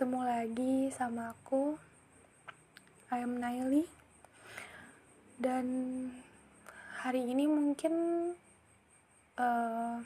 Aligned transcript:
ketemu 0.00 0.24
lagi 0.24 0.88
sama 0.96 1.36
aku. 1.36 1.76
I 3.12 3.20
am 3.20 3.36
Naili. 3.36 3.84
Dan 5.36 5.68
hari 7.04 7.28
ini 7.28 7.44
mungkin 7.44 7.92
uh, 9.36 10.00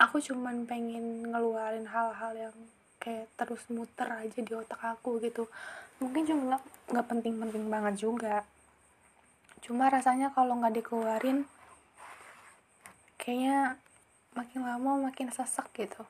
aku 0.00 0.16
cuman 0.16 0.64
pengen 0.64 1.28
ngeluarin 1.28 1.84
hal-hal 1.84 2.32
yang 2.48 2.56
kayak 2.96 3.28
terus 3.36 3.60
muter 3.68 4.16
aja 4.16 4.40
di 4.40 4.52
otak 4.56 4.80
aku 4.80 5.20
gitu. 5.20 5.44
Mungkin 6.00 6.24
cuma 6.24 6.64
nggak 6.88 7.04
penting-penting 7.04 7.68
banget 7.68 8.00
juga. 8.00 8.48
Cuma 9.60 9.92
rasanya 9.92 10.32
kalau 10.32 10.56
nggak 10.56 10.80
dikeluarin 10.80 11.44
kayaknya 13.20 13.76
makin 14.32 14.64
lama 14.64 15.12
makin 15.12 15.28
sesak 15.28 15.68
gitu 15.76 16.08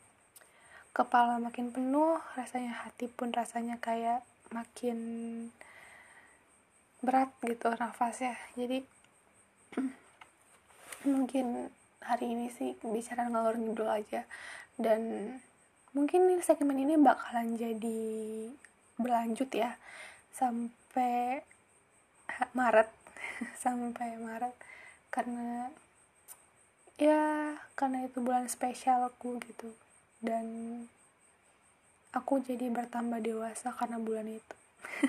kepala 0.98 1.38
makin 1.38 1.70
penuh 1.70 2.18
rasanya 2.34 2.82
hati 2.82 3.06
pun 3.06 3.30
rasanya 3.30 3.78
kayak 3.78 4.26
makin 4.50 4.98
berat 6.98 7.30
gitu 7.46 7.70
nafasnya. 7.78 8.34
Jadi 8.58 8.82
mungkin 11.14 11.70
hari 12.02 12.34
ini 12.34 12.50
sih 12.50 12.74
bicara 12.82 13.30
ngalor 13.30 13.54
ngidul 13.54 13.86
aja. 13.86 14.26
Dan 14.74 15.34
mungkin 15.94 16.42
segmen 16.42 16.82
ini 16.82 16.98
bakalan 16.98 17.54
jadi 17.54 18.02
berlanjut 18.98 19.54
ya. 19.54 19.78
Sampai 20.34 21.46
Maret. 22.58 22.90
Sampai 23.62 24.18
Maret. 24.18 24.54
Karena 25.14 25.70
ya 26.98 27.54
karena 27.78 28.02
itu 28.02 28.18
bulan 28.18 28.50
spesialku 28.50 29.38
gitu 29.46 29.70
dan 30.18 30.46
aku 32.10 32.42
jadi 32.42 32.66
bertambah 32.72 33.22
dewasa 33.22 33.70
karena 33.70 34.02
bulan 34.02 34.26
itu 34.26 34.56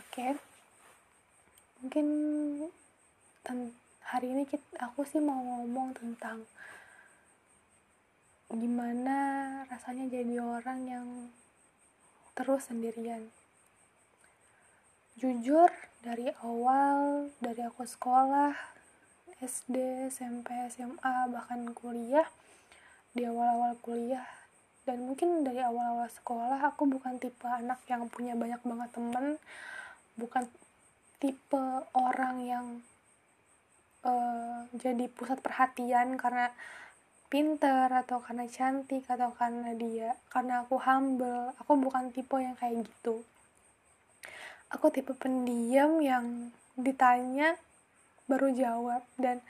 oke 0.00 0.10
okay. 0.10 0.34
mungkin 1.82 2.06
hari 4.14 4.30
ini 4.30 4.46
kita, 4.46 4.64
aku 4.78 5.02
sih 5.02 5.18
mau 5.18 5.38
ngomong 5.42 5.94
tentang 5.94 6.46
gimana 8.54 9.18
rasanya 9.66 10.06
jadi 10.06 10.38
orang 10.38 10.80
yang 10.86 11.08
terus 12.38 12.70
sendirian 12.70 13.30
jujur 15.18 15.70
dari 16.02 16.30
awal 16.42 17.30
dari 17.38 17.62
aku 17.66 17.86
sekolah 17.86 18.54
SD 19.42 20.06
SMP 20.10 20.54
SMA 20.70 21.30
bahkan 21.30 21.70
kuliah 21.74 22.26
di 23.14 23.22
awal-awal 23.22 23.78
kuliah. 23.80 24.26
Dan 24.84 25.08
mungkin 25.08 25.46
dari 25.46 25.62
awal-awal 25.64 26.10
sekolah 26.12 26.60
aku 26.60 26.84
bukan 26.84 27.16
tipe 27.16 27.46
anak 27.48 27.80
yang 27.88 28.10
punya 28.10 28.36
banyak 28.36 28.60
banget 28.60 28.90
temen. 28.92 29.26
Bukan 30.18 30.44
tipe 31.22 31.64
orang 31.96 32.36
yang 32.44 32.66
uh, 34.04 34.68
jadi 34.76 35.08
pusat 35.08 35.40
perhatian 35.40 36.20
karena 36.20 36.52
pinter 37.32 37.88
atau 37.88 38.20
karena 38.20 38.46
cantik 38.46 39.08
atau 39.08 39.32
karena 39.32 39.72
dia 39.72 40.18
karena 40.28 40.66
aku 40.66 40.76
humble. 40.82 41.54
Aku 41.64 41.80
bukan 41.80 42.12
tipe 42.12 42.36
yang 42.36 42.58
kayak 42.58 42.84
gitu. 42.84 43.24
Aku 44.68 44.90
tipe 44.90 45.14
pendiam 45.16 46.02
yang 46.02 46.50
ditanya 46.74 47.56
baru 48.26 48.52
jawab. 48.52 49.06
Dan 49.16 49.40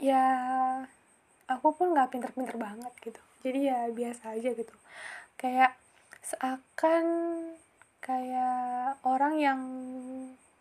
ya 0.00 0.24
aku 1.50 1.74
pun 1.74 1.90
nggak 1.90 2.14
pinter-pinter 2.14 2.54
banget 2.54 2.92
gitu. 3.02 3.20
Jadi 3.42 3.66
ya 3.66 3.90
biasa 3.90 4.38
aja 4.38 4.50
gitu. 4.54 4.74
Kayak 5.34 5.74
seakan 6.22 7.04
kayak 7.98 8.96
orang 9.02 9.34
yang 9.36 9.60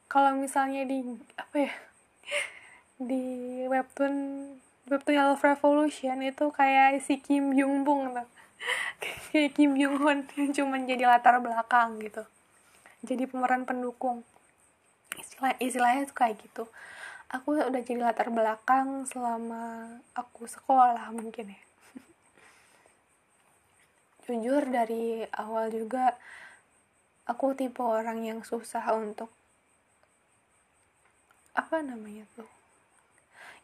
kalau 0.09 0.34
misalnya 0.34 0.84
di 0.90 1.06
apa 1.38 1.56
ya 1.69 1.74
di 3.09 3.24
webtoon 3.69 4.16
webtoon 4.90 5.16
Love 5.16 5.46
Revolution 5.46 6.18
itu 6.25 6.50
kayak 6.50 7.06
si 7.06 7.22
Kim 7.22 7.53
Jung 7.53 7.85
Bung 7.85 8.18
tuh. 8.18 8.28
Kayak 9.31 9.56
Kim 9.56 9.80
Jung 9.80 10.03
Hoon 10.03 10.28
yang 10.35 10.52
cuma 10.52 10.75
jadi 10.84 11.08
latar 11.08 11.40
belakang 11.40 11.96
gitu. 12.03 12.28
Jadi 13.08 13.24
pemeran 13.24 13.64
pendukung. 13.64 14.28
Istilah 15.16 15.56
istilahnya 15.64 16.12
tuh 16.12 16.18
kayak 16.19 16.44
gitu 16.44 16.68
aku 17.29 17.62
udah 17.62 17.81
jadi 17.85 18.01
latar 18.01 18.34
belakang 18.34 19.06
selama 19.06 19.94
aku 20.17 20.50
sekolah 20.50 21.13
mungkin 21.13 21.53
ya. 21.53 21.62
Jujur 24.25 24.66
dari 24.69 25.25
awal 25.29 25.69
juga 25.69 26.17
aku 27.29 27.53
tipe 27.53 27.85
orang 27.85 28.25
yang 28.25 28.41
susah 28.41 28.81
untuk 28.97 29.29
apa 31.53 31.85
namanya 31.85 32.25
tuh 32.34 32.50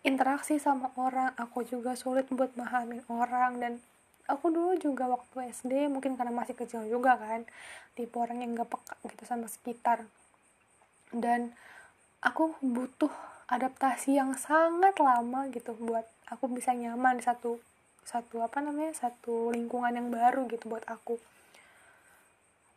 interaksi 0.05 0.61
sama 0.61 0.93
orang. 0.95 1.33
Aku 1.41 1.65
juga 1.65 1.97
sulit 1.97 2.29
buat 2.29 2.53
memahami 2.53 3.01
orang. 3.09 3.57
Dan 3.57 3.73
aku 4.29 4.53
dulu 4.53 4.77
juga 4.77 5.09
waktu 5.09 5.49
SD 5.49 5.89
mungkin 5.89 6.13
karena 6.13 6.31
masih 6.31 6.53
kecil 6.53 6.85
juga 6.85 7.17
kan 7.17 7.49
tipe 7.97 8.13
orang 8.21 8.45
yang 8.45 8.53
gak 8.53 8.69
peka 8.69 8.95
gitu 9.09 9.25
sama 9.25 9.49
sekitar. 9.49 10.05
Dan 11.09 11.57
aku 12.21 12.53
butuh 12.61 13.11
adaptasi 13.45 14.17
yang 14.17 14.33
sangat 14.33 14.97
lama 14.97 15.45
gitu 15.53 15.77
buat 15.77 16.05
aku 16.25 16.49
bisa 16.49 16.73
nyaman 16.73 17.21
satu 17.21 17.61
satu 18.05 18.41
apa 18.41 18.61
namanya 18.61 18.93
satu 18.93 19.49
lingkungan 19.53 19.93
yang 19.93 20.09
baru 20.13 20.45
gitu 20.49 20.69
buat 20.69 20.85
aku. 20.85 21.17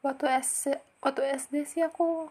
Waktu 0.05 0.25
SD 0.41 0.77
waktu 1.05 1.21
SD 1.37 1.55
sih 1.69 1.83
aku 1.84 2.29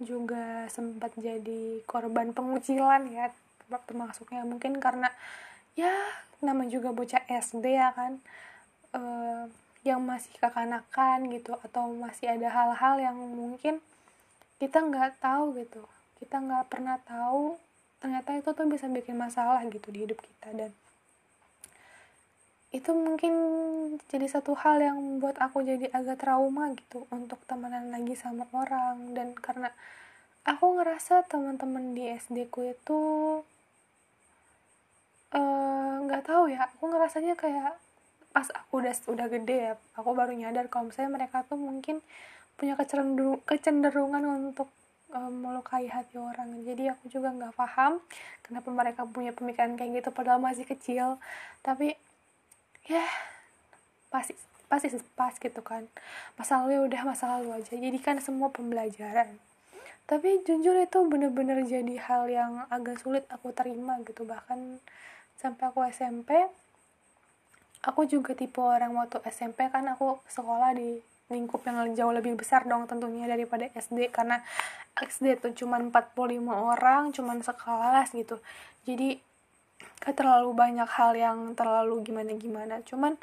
juga 0.00 0.68
sempat 0.72 1.12
jadi 1.18 1.82
korban 1.84 2.32
pengucilan 2.32 3.08
ya 3.12 3.32
termasuknya 3.68 4.46
mungkin 4.48 4.80
karena 4.80 5.12
ya 5.76 5.92
nama 6.40 6.64
juga 6.64 6.94
bocah 6.94 7.20
SD 7.28 7.76
ya 7.76 7.92
kan 7.92 8.16
e, 8.96 9.02
yang 9.84 10.00
masih 10.00 10.32
kekanakan 10.40 11.28
gitu 11.34 11.52
atau 11.60 11.92
masih 11.92 12.32
ada 12.32 12.48
hal-hal 12.48 12.96
yang 13.02 13.18
mungkin 13.18 13.84
kita 14.56 14.80
nggak 14.80 15.20
tahu 15.20 15.58
gitu. 15.60 15.84
Kita 16.18 16.40
nggak 16.40 16.66
pernah 16.72 16.96
tahu 17.04 17.60
ternyata 17.98 18.34
itu 18.38 18.50
tuh 18.54 18.66
bisa 18.70 18.86
bikin 18.90 19.18
masalah 19.18 19.62
gitu 19.66 19.88
di 19.90 20.06
hidup 20.06 20.18
kita. 20.22 20.48
Dan 20.54 20.70
itu 22.68 22.90
mungkin 22.92 23.32
jadi 24.12 24.28
satu 24.28 24.52
hal 24.52 24.84
yang 24.84 24.98
buat 25.22 25.40
aku 25.40 25.64
jadi 25.64 25.88
agak 25.90 26.22
trauma 26.22 26.72
gitu 26.76 27.08
untuk 27.10 27.40
temenan 27.48 27.90
lagi 27.90 28.14
sama 28.14 28.46
orang. 28.52 29.16
Dan 29.16 29.34
karena 29.38 29.72
aku 30.48 30.80
ngerasa 30.80 31.28
teman-teman 31.28 31.92
di 31.92 32.08
SD 32.08 32.48
ku 32.48 32.64
itu 32.64 33.00
eh, 35.36 35.94
nggak 36.08 36.22
uh, 36.24 36.26
tahu 36.26 36.44
ya 36.48 36.64
aku 36.72 36.88
ngerasanya 36.88 37.36
kayak 37.36 37.76
pas 38.32 38.48
aku 38.54 38.80
udah 38.80 38.94
udah 39.12 39.26
gede 39.28 39.56
ya 39.72 39.74
aku 39.98 40.10
baru 40.16 40.32
nyadar 40.32 40.72
kalau 40.72 40.88
misalnya 40.88 41.20
mereka 41.20 41.44
tuh 41.44 41.60
mungkin 41.60 42.00
punya 42.56 42.74
kecenderungan 43.44 44.24
untuk 44.24 44.68
um, 45.12 45.32
melukai 45.44 45.88
hati 45.88 46.16
orang. 46.16 46.52
Jadi 46.64 46.90
aku 46.92 47.08
juga 47.08 47.32
nggak 47.32 47.54
paham 47.56 48.00
kenapa 48.44 48.68
mereka 48.72 49.02
punya 49.08 49.32
pemikiran 49.32 49.76
kayak 49.76 50.02
gitu 50.02 50.10
padahal 50.12 50.40
masih 50.40 50.64
kecil. 50.68 51.16
Tapi 51.64 51.94
ya 52.88 53.04
pasti 54.12 54.36
pasti 54.68 54.88
pas 55.16 55.34
gitu 55.36 55.60
kan. 55.64 55.84
Masa 56.36 56.64
lalu 56.64 56.76
ya 56.76 56.80
udah 56.84 57.00
masa 57.08 57.24
lalu 57.38 57.56
aja. 57.56 57.72
Jadi 57.72 57.98
kan 58.00 58.20
semua 58.20 58.52
pembelajaran. 58.52 59.40
Tapi 60.08 60.40
jujur 60.44 60.72
itu 60.80 60.98
bener-bener 61.04 61.60
jadi 61.68 61.94
hal 62.00 62.32
yang 62.32 62.52
agak 62.72 62.96
sulit 63.00 63.28
aku 63.28 63.52
terima 63.52 64.00
gitu. 64.08 64.24
Bahkan 64.24 64.80
sampai 65.36 65.64
aku 65.68 65.84
SMP 65.88 66.48
aku 67.84 68.08
juga 68.10 68.34
tipe 68.34 68.58
orang 68.58 68.90
waktu 68.96 69.22
SMP 69.30 69.70
kan 69.70 69.86
aku 69.86 70.18
sekolah 70.26 70.74
di 70.74 70.98
lingkup 71.28 71.60
yang 71.68 71.92
jauh 71.92 72.12
lebih 72.12 72.36
besar 72.36 72.64
dong 72.64 72.88
tentunya 72.88 73.28
daripada 73.28 73.68
SD 73.76 74.08
karena 74.08 74.40
SD 74.96 75.38
tuh 75.38 75.52
cuma 75.54 75.76
45 75.78 76.16
orang 76.48 77.12
cuman 77.12 77.44
sekelas 77.44 78.16
gitu. 78.16 78.40
Jadi 78.88 79.20
gak 80.02 80.14
terlalu 80.16 80.50
banyak 80.56 80.88
hal 80.88 81.12
yang 81.14 81.38
terlalu 81.54 82.02
gimana 82.02 82.32
gimana 82.34 82.74
cuman 82.82 83.14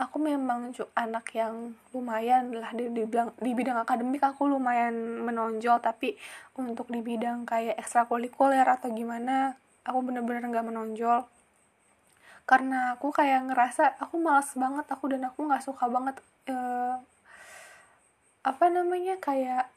aku 0.00 0.16
memang 0.16 0.72
anak 0.96 1.28
yang 1.36 1.76
lumayan 1.92 2.56
lah 2.56 2.72
di, 2.72 2.88
di, 2.88 3.04
bidang, 3.04 3.36
di 3.36 3.52
bidang 3.52 3.84
akademik 3.84 4.24
aku 4.24 4.48
lumayan 4.48 4.96
menonjol 5.28 5.76
tapi 5.84 6.16
untuk 6.56 6.88
di 6.88 7.04
bidang 7.04 7.44
kayak 7.44 7.76
ekstrakurikuler 7.76 8.64
atau 8.64 8.88
gimana 8.96 9.60
aku 9.84 9.98
bener-bener 10.00 10.44
nggak 10.48 10.66
menonjol. 10.72 11.28
Karena 12.48 12.96
aku 12.96 13.12
kayak 13.12 13.52
ngerasa 13.52 14.00
aku 14.00 14.16
malas 14.16 14.50
banget 14.56 14.88
aku 14.88 15.04
dan 15.12 15.28
aku 15.28 15.44
nggak 15.44 15.62
suka 15.62 15.84
banget 15.86 16.16
uh, 16.48 16.96
apa 18.40 18.72
namanya 18.72 19.20
kayak 19.20 19.68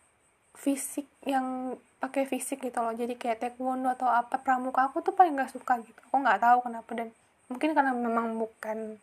fisik 0.56 1.10
yang 1.27 1.75
pakai 2.00 2.27
fisik 2.27 2.63
gitu 2.63 2.80
loh. 2.80 2.94
Jadi 2.95 3.15
kayak 3.15 3.44
taekwondo 3.44 3.92
atau 3.92 4.07
apa 4.07 4.39
pramuka 4.39 4.88
aku 4.88 5.04
tuh 5.04 5.15
paling 5.15 5.36
nggak 5.36 5.51
suka 5.51 5.80
gitu. 5.83 6.00
Aku 6.12 6.19
nggak 6.19 6.39
tahu 6.39 6.57
kenapa 6.68 6.92
dan 6.95 7.10
mungkin 7.51 7.75
karena 7.75 7.92
memang 7.92 8.39
bukan 8.39 8.98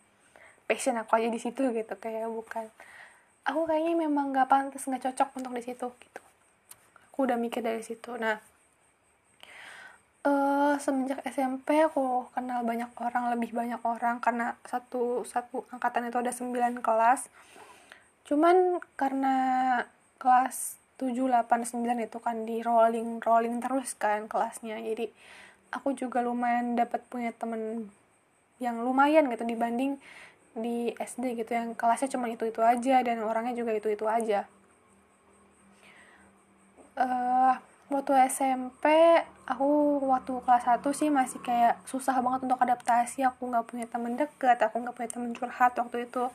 passion 0.64 0.96
aku 0.96 1.18
aja 1.18 1.28
di 1.28 1.40
situ 1.40 1.72
gitu 1.72 1.94
kayak 1.96 2.28
bukan. 2.28 2.68
Aku 3.48 3.64
kayaknya 3.64 4.06
memang 4.06 4.32
nggak 4.32 4.48
pantas 4.48 4.84
nggak 4.84 5.10
cocok 5.10 5.28
untuk 5.40 5.52
di 5.56 5.62
situ 5.64 5.86
gitu. 5.88 6.22
Aku 7.12 7.26
udah 7.28 7.36
mikir 7.40 7.64
dari 7.64 7.80
situ. 7.84 8.16
Nah 8.16 8.50
uh, 10.24 10.74
semenjak 10.80 11.24
SMP 11.24 11.80
aku 11.80 12.28
kenal 12.32 12.64
banyak 12.64 12.90
orang 13.00 13.32
lebih 13.32 13.56
banyak 13.56 13.80
orang 13.80 14.20
karena 14.20 14.56
satu 14.68 15.24
satu 15.24 15.64
angkatan 15.72 16.08
itu 16.08 16.18
ada 16.20 16.32
9 16.32 16.84
kelas 16.84 17.28
cuman 18.28 18.78
karena 18.94 19.36
kelas 20.20 20.80
7, 21.00 21.16
8, 21.16 21.48
9 21.64 22.04
itu 22.04 22.18
kan 22.20 22.44
di 22.44 22.60
rolling 22.60 23.24
rolling 23.24 23.56
terus 23.64 23.96
kan 23.96 24.28
kelasnya. 24.28 24.76
Jadi 24.76 25.08
aku 25.72 25.96
juga 25.96 26.20
lumayan 26.20 26.76
dapat 26.76 27.00
punya 27.08 27.32
temen 27.32 27.88
yang 28.60 28.84
lumayan 28.84 29.32
gitu 29.32 29.48
dibanding 29.48 29.96
di 30.52 30.92
SD 31.00 31.40
gitu. 31.40 31.56
Yang 31.56 31.80
kelasnya 31.80 32.12
cuma 32.12 32.28
itu 32.28 32.44
itu 32.44 32.60
aja 32.60 33.00
dan 33.00 33.24
orangnya 33.24 33.56
juga 33.56 33.72
itu 33.72 33.88
itu 33.88 34.04
aja. 34.04 34.44
Uh, 37.00 37.56
waktu 37.88 38.12
SMP 38.28 38.84
aku 39.48 40.04
waktu 40.04 40.36
kelas 40.44 40.68
1 40.68 40.84
sih 40.92 41.08
masih 41.08 41.40
kayak 41.40 41.80
susah 41.88 42.20
banget 42.20 42.44
untuk 42.44 42.60
adaptasi. 42.60 43.24
Aku 43.24 43.48
nggak 43.48 43.64
punya 43.72 43.88
temen 43.88 44.20
deket 44.20 44.60
aku 44.60 44.84
nggak 44.84 44.92
punya 44.92 45.08
temen 45.08 45.32
curhat 45.32 45.72
waktu 45.80 46.04
itu 46.04 46.28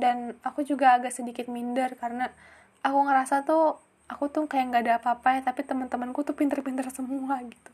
dan 0.00 0.34
aku 0.40 0.64
juga 0.64 0.96
agak 0.96 1.12
sedikit 1.12 1.46
minder 1.52 1.92
karena 2.00 2.32
aku 2.80 2.98
ngerasa 3.04 3.44
tuh 3.44 3.76
aku 4.08 4.32
tuh 4.32 4.48
kayak 4.50 4.66
nggak 4.72 4.82
ada 4.88 4.94
apa-apa 4.98 5.38
ya 5.38 5.40
tapi 5.46 5.62
teman-temanku 5.62 6.24
tuh 6.26 6.34
pinter-pinter 6.34 6.88
semua 6.90 7.38
gitu. 7.44 7.72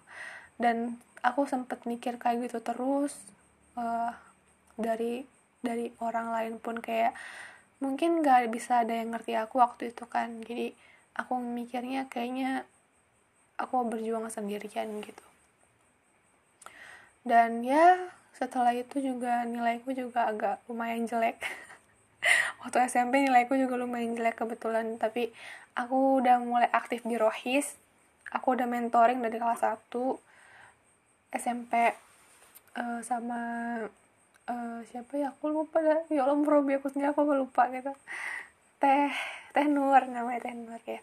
Dan 0.58 0.98
aku 1.22 1.48
sempet 1.48 1.86
mikir 1.88 2.18
kayak 2.20 2.50
gitu 2.50 2.58
terus 2.60 3.14
uh, 3.78 4.12
dari 4.76 5.24
dari 5.64 5.94
orang 6.02 6.34
lain 6.34 6.54
pun 6.60 6.82
kayak 6.82 7.16
mungkin 7.80 8.20
nggak 8.20 8.52
bisa 8.52 8.84
ada 8.84 8.92
yang 8.92 9.14
ngerti 9.14 9.38
aku 9.38 9.62
waktu 9.62 9.94
itu 9.94 10.04
kan. 10.10 10.42
Jadi 10.44 10.74
aku 11.16 11.38
mikirnya 11.40 12.10
kayaknya 12.10 12.68
aku 13.56 13.88
berjuang 13.88 14.28
sendirian 14.28 14.90
gitu. 15.00 15.24
Dan 17.26 17.64
ya 17.64 18.12
setelah 18.36 18.76
itu 18.76 19.00
juga 19.00 19.48
nilaiku 19.48 19.96
juga 19.96 20.28
agak 20.28 20.60
lumayan 20.68 21.08
jelek 21.08 21.40
waktu 22.66 22.82
SMP 22.90 23.22
nilaiku 23.22 23.54
juga 23.54 23.78
lumayan 23.78 24.18
jelek 24.18 24.42
kebetulan 24.42 24.98
tapi 24.98 25.30
aku 25.78 26.18
udah 26.18 26.42
mulai 26.42 26.66
aktif 26.74 27.06
di 27.06 27.14
Rohis. 27.14 27.78
Aku 28.34 28.58
udah 28.58 28.66
mentoring 28.66 29.22
dari 29.22 29.38
kelas 29.38 29.62
1 29.62 29.86
SMP 31.30 31.94
uh, 32.74 33.00
sama 33.06 33.38
uh, 34.50 34.82
siapa 34.90 35.14
ya? 35.14 35.30
Aku 35.30 35.46
lupa 35.46 35.78
dah. 35.78 36.02
Ya 36.10 36.26
Allah 36.26 36.34
merobi 36.34 36.74
aku 36.74 36.90
sendiri 36.90 37.14
aku 37.14 37.22
lupa 37.22 37.70
gitu. 37.70 37.94
Teh 38.82 39.14
teh 39.54 39.66
Nur 39.70 40.02
namanya 40.10 40.50
teh 40.50 40.54
Nur 40.58 40.82
ya. 40.82 40.98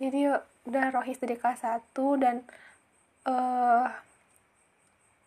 Jadi 0.00 0.32
udah 0.64 0.84
rohis 0.96 1.20
dari 1.20 1.36
kelas 1.36 1.60
1 1.60 1.92
dan 2.24 2.40
uh, 3.28 3.84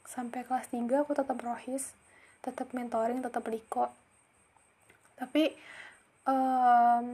sampai 0.09 0.41
kelas 0.49 0.73
3 0.73 0.89
aku 1.05 1.13
tetap 1.13 1.37
rohis 1.45 1.93
tetap 2.41 2.73
mentoring 2.73 3.21
tetap 3.21 3.45
liko 3.45 3.93
tapi 5.19 5.53
um, 6.23 7.07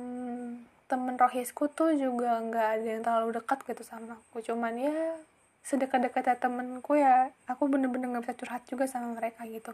temen 0.85 1.15
rohisku 1.17 1.65
tuh 1.73 1.97
juga 1.97 2.37
nggak 2.37 2.67
ada 2.77 2.87
yang 2.87 3.03
terlalu 3.03 3.41
dekat 3.41 3.59
gitu 3.65 3.81
sama 3.81 4.21
aku. 4.21 4.45
Cuman 4.45 4.77
ya 4.77 5.17
sedekat-dekatnya 5.65 6.37
temenku 6.37 6.93
ya 6.93 7.33
aku 7.49 7.65
bener-bener 7.65 8.13
nggak 8.13 8.29
bisa 8.29 8.37
curhat 8.37 8.63
juga 8.69 8.85
sama 8.85 9.17
mereka 9.17 9.41
gitu. 9.49 9.73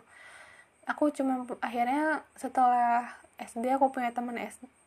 Aku 0.87 1.11
cuma 1.11 1.43
akhirnya 1.59 2.23
setelah 2.39 3.11
SD 3.37 3.75
aku 3.75 3.91
punya 3.91 4.15
temen 4.15 4.39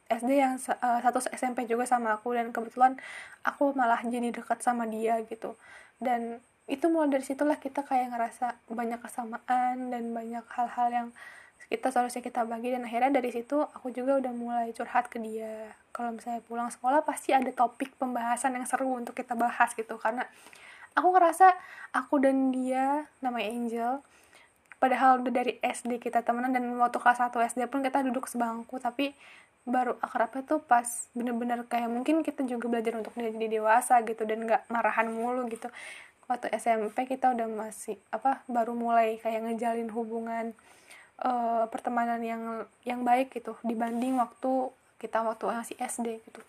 SD 0.09 0.31
yang 0.33 0.57
uh, 0.57 1.01
satu 1.05 1.21
SMP 1.37 1.69
juga 1.69 1.85
sama 1.85 2.17
aku. 2.17 2.33
Dan 2.33 2.51
kebetulan 2.57 2.97
aku 3.45 3.77
malah 3.77 4.01
jadi 4.01 4.33
dekat 4.33 4.65
sama 4.65 4.89
dia 4.89 5.21
gitu. 5.29 5.61
Dan 6.01 6.41
itu 6.65 6.89
mulai 6.89 7.13
dari 7.13 7.25
situlah 7.29 7.61
kita 7.61 7.85
kayak 7.85 8.17
ngerasa 8.17 8.57
banyak 8.73 8.97
kesamaan 9.05 9.93
dan 9.93 10.05
banyak 10.17 10.45
hal-hal 10.57 10.89
yang 10.89 11.09
kita 11.73 11.89
seharusnya 11.91 12.21
kita 12.21 12.45
bagi 12.45 12.73
dan 12.73 12.85
akhirnya 12.85 13.19
dari 13.21 13.31
situ 13.33 13.61
aku 13.61 13.91
juga 13.91 14.21
udah 14.21 14.33
mulai 14.37 14.71
curhat 14.77 15.09
ke 15.09 15.19
dia. 15.21 15.73
Kalau 15.91 16.13
misalnya 16.15 16.45
pulang 16.45 16.69
sekolah 16.69 17.03
pasti 17.03 17.33
ada 17.33 17.49
topik 17.51 17.97
pembahasan 17.97 18.57
yang 18.57 18.67
seru 18.69 18.93
untuk 18.93 19.17
kita 19.17 19.33
bahas 19.35 19.73
gitu. 19.73 19.97
Karena 19.97 20.25
aku 20.95 21.09
ngerasa 21.11 21.57
aku 21.97 22.21
dan 22.23 22.53
dia 22.55 23.09
namanya 23.25 23.49
Angel 23.51 23.93
padahal 24.79 25.25
udah 25.25 25.33
dari 25.33 25.57
SD 25.65 25.97
kita 25.97 26.21
temenan 26.21 26.53
dan 26.53 26.69
waktu 26.77 27.01
kelas 27.01 27.17
1 27.17 27.33
SD 27.57 27.61
pun 27.73 27.81
kita 27.81 28.05
duduk 28.05 28.29
sebangku. 28.29 28.77
Tapi 28.77 29.17
baru 29.65 29.97
akrabnya 30.05 30.45
tuh 30.45 30.61
pas 30.61 30.85
bener-bener 31.17 31.65
kayak 31.65 31.89
mungkin 31.89 32.21
kita 32.21 32.45
juga 32.45 32.69
belajar 32.69 33.01
untuk 33.01 33.17
jadi 33.17 33.49
dewasa 33.49 34.05
gitu 34.05 34.29
dan 34.29 34.45
nggak 34.45 34.69
marahan 34.69 35.09
mulu 35.09 35.49
gitu. 35.49 35.73
Waktu 36.29 36.53
SMP 36.57 37.09
kita 37.09 37.33
udah 37.33 37.49
masih 37.49 37.97
apa 38.13 38.45
baru 38.49 38.77
mulai 38.77 39.17
kayak 39.21 39.45
ngejalin 39.45 39.89
hubungan 39.93 40.53
uh, 41.23 41.65
pertemanan 41.71 42.19
yang 42.25 42.43
yang 42.83 43.01
baik 43.07 43.31
gitu 43.35 43.55
dibanding 43.63 44.19
waktu 44.19 44.73
kita 44.99 45.21
waktu 45.23 45.45
masih 45.47 45.77
SD 45.79 46.25
gitu. 46.25 46.41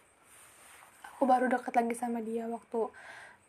Aku 1.16 1.28
baru 1.28 1.52
deket 1.52 1.76
lagi 1.76 1.96
sama 1.96 2.24
dia 2.24 2.48
waktu 2.48 2.90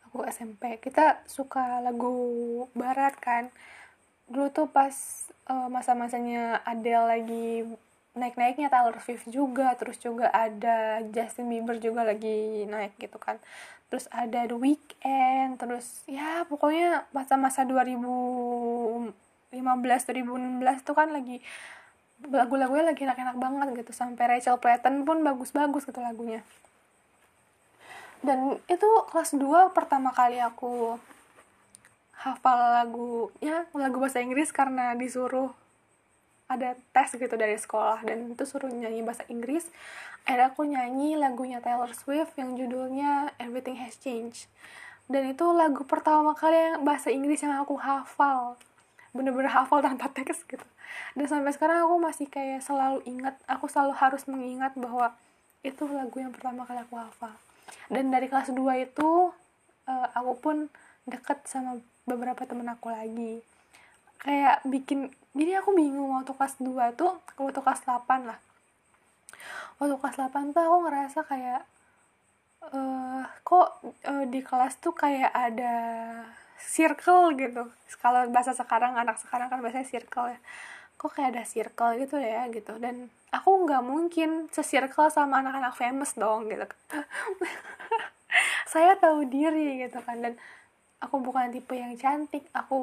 aku 0.07 0.23
SMP 0.27 0.77
kita 0.83 1.23
suka 1.25 1.79
lagu 1.81 2.67
barat 2.77 3.15
kan. 3.17 3.49
Dulu 4.27 4.51
tuh 4.51 4.67
pas 4.67 4.91
uh, 5.47 5.71
masa-masanya 5.71 6.59
Adele 6.67 7.07
lagi 7.07 7.47
naik-naiknya 8.17 8.67
Taylor 8.73 8.97
Swift 8.99 9.29
juga 9.29 9.77
terus 9.77 10.01
juga 10.01 10.33
ada 10.33 10.99
Justin 11.13 11.47
Bieber 11.53 11.77
juga 11.77 12.03
lagi 12.03 12.65
naik 12.67 12.99
gitu 12.99 13.15
kan. 13.21 13.39
Terus 13.87 14.11
ada 14.11 14.43
The 14.43 14.57
Weeknd 14.57 15.55
terus 15.55 16.03
ya 16.09 16.43
pokoknya 16.49 17.07
masa-masa 17.15 17.63
2015 19.61 20.61
2016 20.61 20.87
tuh 20.87 20.95
kan 20.95 21.09
lagi 21.13 21.41
lagu-lagunya 22.25 22.85
lagi 22.93 23.05
enak-enak 23.05 23.37
banget 23.37 23.67
gitu. 23.85 23.91
Sampai 23.93 24.25
Rachel 24.25 24.57
Platten 24.57 25.05
pun 25.05 25.21
bagus-bagus 25.21 25.85
gitu 25.85 26.01
lagunya. 26.01 26.41
Dan 28.25 28.57
itu 28.65 28.87
kelas 29.13 29.37
2 29.37 29.77
pertama 29.77 30.09
kali 30.09 30.41
aku 30.41 30.97
hafal 32.17 32.57
lagu 32.81 33.29
ya 33.37 33.69
lagu 33.77 34.01
bahasa 34.01 34.17
Inggris 34.17 34.49
karena 34.49 34.97
disuruh 34.97 35.53
ada 36.49 36.73
tes 36.95 37.13
gitu 37.13 37.35
dari 37.37 37.59
sekolah. 37.59 38.01
Dan 38.01 38.33
itu 38.33 38.43
suruh 38.49 38.71
nyanyi 38.71 39.05
bahasa 39.05 39.27
Inggris. 39.29 39.69
Akhirnya 40.27 40.51
aku 40.51 40.67
nyanyi 40.67 41.15
lagunya 41.15 41.63
Taylor 41.63 41.93
Swift 41.93 42.35
yang 42.35 42.57
judulnya 42.57 43.31
Everything 43.39 43.79
Has 43.79 43.95
Changed. 44.01 44.49
Dan 45.07 45.31
itu 45.31 45.45
lagu 45.55 45.87
pertama 45.87 46.35
kali 46.35 46.57
yang 46.57 46.83
bahasa 46.83 47.07
Inggris 47.13 47.39
yang 47.39 47.55
aku 47.63 47.79
hafal 47.79 48.59
bener-bener 49.17 49.49
hafal 49.49 49.81
tanpa 49.81 50.07
teks 50.15 50.45
gitu. 50.45 50.63
Dan 51.17 51.25
sampai 51.25 51.51
sekarang 51.57 51.89
aku 51.89 51.95
masih 51.97 52.27
kayak 52.29 52.61
selalu 52.61 53.01
ingat 53.09 53.35
aku 53.49 53.65
selalu 53.65 53.97
harus 53.97 54.23
mengingat 54.29 54.77
bahwa 54.77 55.17
itu 55.65 55.89
lagu 55.89 56.21
yang 56.21 56.29
pertama 56.29 56.63
kali 56.63 56.79
aku 56.85 56.95
hafal. 57.01 57.33
Dan 57.89 58.13
dari 58.13 58.29
kelas 58.29 58.53
2 58.53 58.61
itu 58.85 59.33
uh, 59.89 60.07
aku 60.13 60.33
pun 60.37 60.57
deket 61.09 61.43
sama 61.49 61.81
beberapa 62.05 62.45
temen 62.45 62.69
aku 62.69 62.93
lagi. 62.93 63.41
Kayak 64.21 64.61
bikin 64.63 65.09
jadi 65.33 65.61
aku 65.61 65.73
bingung 65.73 66.13
waktu 66.13 66.33
kelas 66.37 66.61
2 66.61 66.93
tuh 66.93 67.17
waktu 67.41 67.59
kelas 67.59 67.81
8 67.83 68.29
lah. 68.29 68.39
Waktu 69.81 69.95
kelas 69.97 70.17
8 70.21 70.53
tuh 70.53 70.61
aku 70.61 70.77
ngerasa 70.87 71.19
kayak 71.25 71.61
uh, 72.73 73.23
kok 73.45 73.67
uh, 73.83 74.25
di 74.27 74.39
kelas 74.41 74.79
tuh 74.81 74.93
kayak 74.95 75.31
ada 75.31 75.75
circle 76.61 77.37
gitu. 77.37 77.69
Kalau 78.01 78.27
bahasa 78.33 78.53
sekarang 78.57 78.97
anak 78.97 79.21
sekarang 79.21 79.47
kan 79.47 79.61
biasanya 79.61 79.87
circle 79.87 80.33
ya. 80.33 80.39
Kok 80.97 81.13
kayak 81.13 81.29
ada 81.37 81.43
circle 81.45 81.93
gitu 82.01 82.17
ya 82.17 82.49
gitu. 82.49 82.73
Dan 82.81 83.13
aku 83.29 83.49
nggak 83.65 83.83
mungkin 83.85 84.49
sesirkel 84.49 85.13
sama 85.13 85.45
anak-anak 85.45 85.77
famous 85.77 86.17
dong 86.17 86.49
gitu. 86.49 86.65
Saya 88.71 88.97
tahu 88.97 89.29
diri 89.29 89.85
gitu 89.85 90.01
kan. 90.01 90.17
Dan 90.19 90.33
aku 90.97 91.21
bukan 91.21 91.53
tipe 91.53 91.77
yang 91.77 91.93
cantik. 91.95 92.45
Aku 92.53 92.79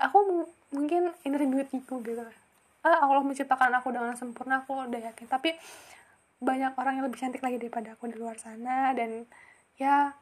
aku 0.00 0.48
mungkin 0.72 1.12
inner 1.28 1.44
beautyku 1.44 2.00
gitu. 2.00 2.24
Ah, 2.82 2.98
Allah 3.06 3.22
menciptakan 3.22 3.78
aku 3.78 3.94
dengan 3.94 4.16
sempurna 4.16 4.64
aku 4.64 4.88
udah 4.88 5.00
yakin. 5.12 5.28
Tapi 5.28 5.54
banyak 6.42 6.74
orang 6.74 6.98
yang 6.98 7.06
lebih 7.06 7.20
cantik 7.22 7.44
lagi 7.44 7.60
daripada 7.60 7.94
aku 7.94 8.10
di 8.10 8.16
luar 8.18 8.40
sana. 8.40 8.90
Dan 8.96 9.28
ya 9.76 10.16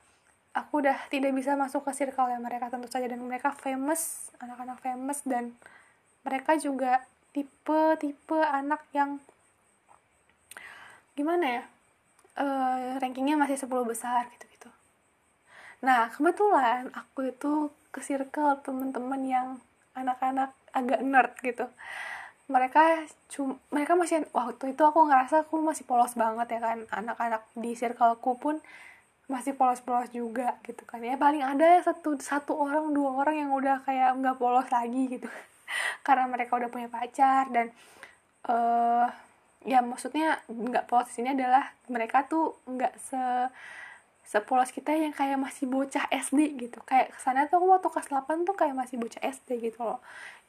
aku 0.57 0.83
udah 0.83 0.97
tidak 1.13 1.31
bisa 1.35 1.55
masuk 1.55 1.87
ke 1.87 1.93
circle 1.95 2.31
yang 2.31 2.43
mereka 2.43 2.69
tentu 2.69 2.91
saja. 2.91 3.07
Dan 3.07 3.23
mereka 3.23 3.55
famous 3.55 4.33
anak-anak 4.43 4.79
famous 4.83 5.21
dan 5.23 5.55
mereka 6.27 6.57
juga 6.59 7.05
tipe-tipe 7.31 8.39
anak 8.43 8.83
yang 8.91 9.23
gimana 11.15 11.61
ya 11.61 11.63
uh, 12.41 12.97
rankingnya 12.97 13.37
masih 13.37 13.61
10 13.61 13.69
besar 13.85 14.25
gitu 14.35 14.47
gitu 14.51 14.71
nah 15.85 16.09
kebetulan 16.09 16.89
aku 16.97 17.29
itu 17.29 17.53
ke 17.93 18.01
circle 18.03 18.59
temen-temen 18.65 19.23
yang 19.27 19.49
anak-anak 19.95 20.55
agak 20.71 21.01
nerd 21.03 21.35
gitu. 21.43 21.67
Mereka 22.51 23.07
cum 23.31 23.59
mereka 23.71 23.95
masih 23.95 24.27
waktu 24.35 24.75
itu 24.75 24.83
aku 24.83 25.07
ngerasa 25.07 25.47
aku 25.47 25.63
masih 25.63 25.87
polos 25.87 26.15
banget 26.19 26.59
ya 26.59 26.61
kan. 26.63 26.79
Anak-anak 26.91 27.47
di 27.55 27.75
circleku 27.75 28.39
pun 28.39 28.59
masih 29.31 29.55
polos-polos 29.55 30.11
juga 30.11 30.59
gitu 30.67 30.83
kan. 30.83 30.99
Ya 30.99 31.15
paling 31.15 31.41
ada 31.41 31.79
satu 31.87 32.19
satu 32.19 32.59
orang 32.59 32.91
dua 32.91 33.15
orang 33.15 33.47
yang 33.47 33.51
udah 33.55 33.87
kayak 33.87 34.19
nggak 34.19 34.37
polos 34.43 34.67
lagi 34.69 35.07
gitu. 35.07 35.31
Karena 36.07 36.27
mereka 36.27 36.59
udah 36.59 36.67
punya 36.67 36.91
pacar 36.91 37.47
dan 37.55 37.71
uh, 38.51 39.07
ya 39.63 39.79
maksudnya 39.87 40.43
nggak 40.51 40.91
polos 40.91 41.07
di 41.15 41.23
sini 41.23 41.39
adalah 41.39 41.71
mereka 41.87 42.27
tuh 42.27 42.59
nggak 42.67 42.95
se 42.99 43.23
sepolos 44.31 44.71
kita 44.71 44.95
yang 44.95 45.11
kayak 45.11 45.39
masih 45.39 45.67
bocah 45.67 46.07
SD 46.11 46.59
gitu. 46.59 46.79
Kayak 46.87 47.15
ke 47.15 47.19
sana 47.23 47.51
tuh 47.51 47.63
waktu 47.67 47.91
kelas 47.91 48.11
8 48.11 48.47
tuh 48.47 48.55
kayak 48.55 48.79
masih 48.79 48.99
bocah 48.99 49.19
SD 49.27 49.59
gitu 49.59 49.83
loh. 49.83 49.99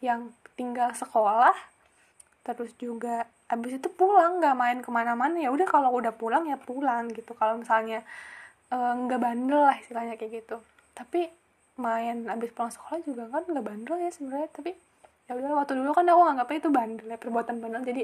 Yang 0.02 0.34
tinggal 0.58 0.94
sekolah 0.94 1.54
terus 2.42 2.74
juga 2.82 3.30
abis 3.54 3.78
itu 3.78 3.90
pulang 3.94 4.38
nggak 4.42 4.58
main 4.58 4.78
ke 4.86 4.90
mana-mana. 4.94 5.38
Ya 5.38 5.50
udah 5.50 5.66
kalau 5.66 5.94
udah 5.98 6.14
pulang 6.14 6.46
ya 6.46 6.62
pulang 6.62 7.10
gitu. 7.10 7.34
Kalau 7.34 7.58
misalnya 7.58 8.06
nggak 8.72 9.20
uh, 9.20 9.24
bandel 9.24 9.62
lah 9.68 9.75
istilahnya 9.75 10.16
kayak 10.16 10.44
gitu. 10.44 10.58
Tapi 10.96 11.28
main 11.80 12.28
abis 12.32 12.51
pulang 12.56 12.72
sekolah 12.72 13.00
juga 13.04 13.28
kan 13.28 13.44
nggak 13.44 13.66
bandel 13.66 13.98
ya 14.00 14.12
sebenarnya. 14.16 14.50
Tapi 14.51 14.72
ya 15.28 15.32
udah 15.36 15.51
waktu 15.63 15.74
dulu 15.75 15.92
kan 15.92 16.08
aku 16.08 16.22
nganggapnya 16.24 16.58
itu 16.58 16.70
bandel 16.72 17.08
ya 17.12 17.18
perbuatan 17.20 17.56
bandel. 17.60 17.82
Jadi 17.84 18.04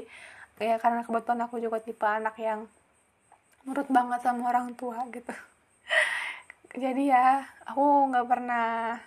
ya 0.58 0.76
karena 0.76 1.00
kebetulan 1.06 1.40
aku 1.48 1.56
juga 1.62 1.78
tipe 1.80 2.04
anak 2.04 2.36
yang 2.36 2.68
nurut 3.64 3.88
banget 3.88 4.20
sama 4.20 4.52
orang 4.52 4.76
tua 4.76 5.08
gitu. 5.08 5.32
Jadi 6.84 7.08
ya 7.08 7.48
aku 7.64 8.12
nggak 8.12 8.26
pernah 8.28 9.00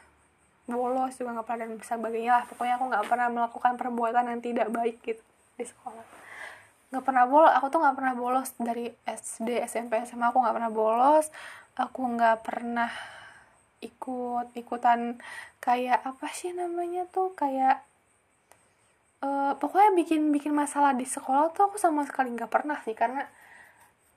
bolos 0.66 1.14
juga 1.20 1.38
nggak 1.38 1.46
pernah 1.46 1.60
dan 1.70 1.72
sebagainya 1.78 2.32
lah. 2.42 2.44
Pokoknya 2.50 2.74
aku 2.82 2.86
nggak 2.90 3.06
pernah 3.06 3.28
melakukan 3.30 3.74
perbuatan 3.78 4.26
yang 4.34 4.42
tidak 4.42 4.68
baik 4.74 4.98
gitu 5.06 5.22
di 5.62 5.66
sekolah 5.70 6.21
nggak 6.92 7.04
pernah 7.08 7.24
bolos 7.24 7.52
aku 7.56 7.66
tuh 7.72 7.80
nggak 7.80 7.96
pernah 7.96 8.14
bolos 8.20 8.50
dari 8.60 8.86
SD 9.08 9.64
SMP 9.64 10.04
SMA 10.04 10.28
aku 10.30 10.44
nggak 10.44 10.56
pernah 10.60 10.72
bolos. 10.72 11.28
Aku 11.80 12.04
nggak 12.04 12.38
pernah 12.44 12.92
ikut 13.82 14.54
ikutan 14.54 15.18
kayak 15.64 16.04
apa 16.06 16.28
sih 16.36 16.54
namanya 16.54 17.08
tuh 17.10 17.34
kayak 17.34 17.82
uh, 19.26 19.58
pokoknya 19.58 19.96
bikin 19.98 20.30
bikin 20.30 20.54
masalah 20.54 20.94
di 20.94 21.08
sekolah 21.08 21.50
tuh 21.56 21.72
aku 21.72 21.78
sama 21.82 22.06
sekali 22.06 22.30
nggak 22.36 22.52
pernah 22.52 22.78
sih 22.86 22.94
karena 22.94 23.26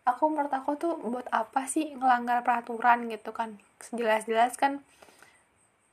aku 0.04 0.28
menurut 0.28 0.52
aku 0.52 0.76
tuh 0.76 1.00
buat 1.00 1.24
apa 1.32 1.64
sih 1.64 1.96
ngelanggar 1.96 2.44
peraturan 2.44 3.08
gitu 3.08 3.32
kan. 3.32 3.56
Jelas-jelas 3.94 4.58
kan 4.60 4.84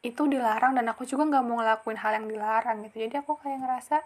itu 0.02 0.26
dilarang 0.26 0.74
dan 0.74 0.90
aku 0.90 1.06
juga 1.06 1.30
nggak 1.30 1.44
mau 1.46 1.62
ngelakuin 1.62 2.00
hal 2.02 2.12
yang 2.18 2.28
dilarang 2.28 2.84
gitu. 2.90 3.06
Jadi 3.08 3.16
aku 3.22 3.38
kayak 3.40 3.62
ngerasa 3.64 3.98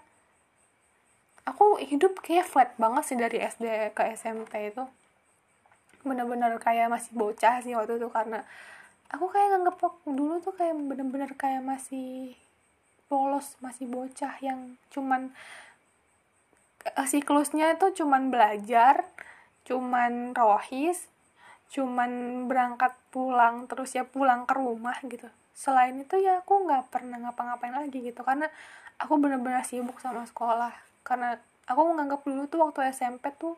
aku 1.46 1.78
hidup 1.78 2.20
kayak 2.25 2.50
flat 2.50 2.74
banget 2.82 3.04
sih 3.06 3.18
dari 3.18 3.38
SD 3.38 3.94
ke 3.94 4.04
SMP 4.18 4.74
itu. 4.74 4.84
Bener-bener 6.02 6.58
kayak 6.58 6.90
masih 6.90 7.14
bocah 7.14 7.62
sih 7.62 7.78
waktu 7.78 8.02
itu 8.02 8.10
karena 8.10 8.42
aku 9.14 9.30
kayak 9.30 9.54
nganggep 9.54 9.78
dulu 10.10 10.42
tuh 10.42 10.54
kayak 10.58 10.75
bener-bener 10.75 11.32
kayak 11.38 11.62
masih 11.62 12.34
polos 13.06 13.54
masih 13.62 13.86
bocah 13.86 14.34
yang 14.42 14.82
cuman 14.90 15.30
eh, 16.90 17.08
siklusnya 17.08 17.78
itu 17.78 18.02
cuman 18.02 18.34
belajar 18.34 19.06
cuman 19.66 20.34
rohis 20.34 21.06
cuman 21.70 22.46
berangkat 22.50 22.94
pulang 23.14 23.70
terus 23.70 23.94
ya 23.94 24.06
pulang 24.06 24.50
ke 24.50 24.54
rumah 24.58 24.98
gitu. 25.06 25.30
Selain 25.54 25.94
itu 25.98 26.18
ya 26.22 26.42
aku 26.42 26.66
nggak 26.66 26.90
pernah 26.90 27.18
ngapa-ngapain 27.22 27.74
lagi 27.74 28.02
gitu 28.02 28.22
karena 28.25 28.50
aku 28.98 29.18
benar-benar 29.22 29.66
sibuk 29.66 29.98
sama 30.02 30.25
sekolah 30.25 30.95
karena 31.06 31.38
aku 31.70 31.82
menganggap 31.94 32.26
dulu 32.26 32.50
tuh 32.50 32.66
waktu 32.66 32.90
SMP 32.90 33.30
tuh 33.38 33.54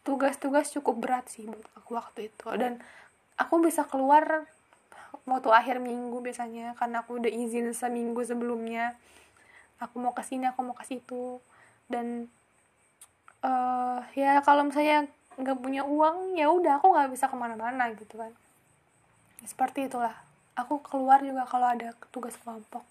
tugas-tugas 0.00 0.72
cukup 0.72 0.96
berat 0.96 1.28
sih 1.28 1.44
buat 1.44 1.68
aku 1.76 1.90
waktu 1.92 2.32
itu. 2.32 2.48
Dan 2.56 2.80
aku 3.36 3.60
bisa 3.60 3.84
keluar 3.84 4.48
waktu 5.28 5.48
akhir 5.52 5.76
minggu 5.84 6.24
biasanya 6.24 6.72
karena 6.80 7.04
aku 7.04 7.20
udah 7.20 7.28
izin 7.28 7.76
seminggu 7.76 8.24
sebelumnya. 8.24 8.96
Aku 9.80 10.00
mau 10.00 10.16
ke 10.16 10.24
sini 10.24 10.48
aku 10.48 10.64
mau 10.64 10.76
ke 10.76 10.88
situ. 10.88 11.44
Dan 11.92 12.32
uh, 13.44 14.00
ya 14.16 14.40
kalau 14.40 14.64
misalnya 14.64 15.08
nggak 15.40 15.56
punya 15.60 15.84
uang 15.88 16.36
ya 16.36 16.52
udah 16.52 16.80
aku 16.80 16.92
nggak 16.92 17.12
bisa 17.12 17.28
ke 17.28 17.36
mana-mana 17.36 17.92
gitu 17.92 18.16
kan. 18.16 18.32
Seperti 19.44 19.92
itulah. 19.92 20.16
Aku 20.56 20.80
keluar 20.84 21.24
juga 21.24 21.44
kalau 21.48 21.72
ada 21.72 21.96
tugas 22.12 22.36
kelompok 22.40 22.84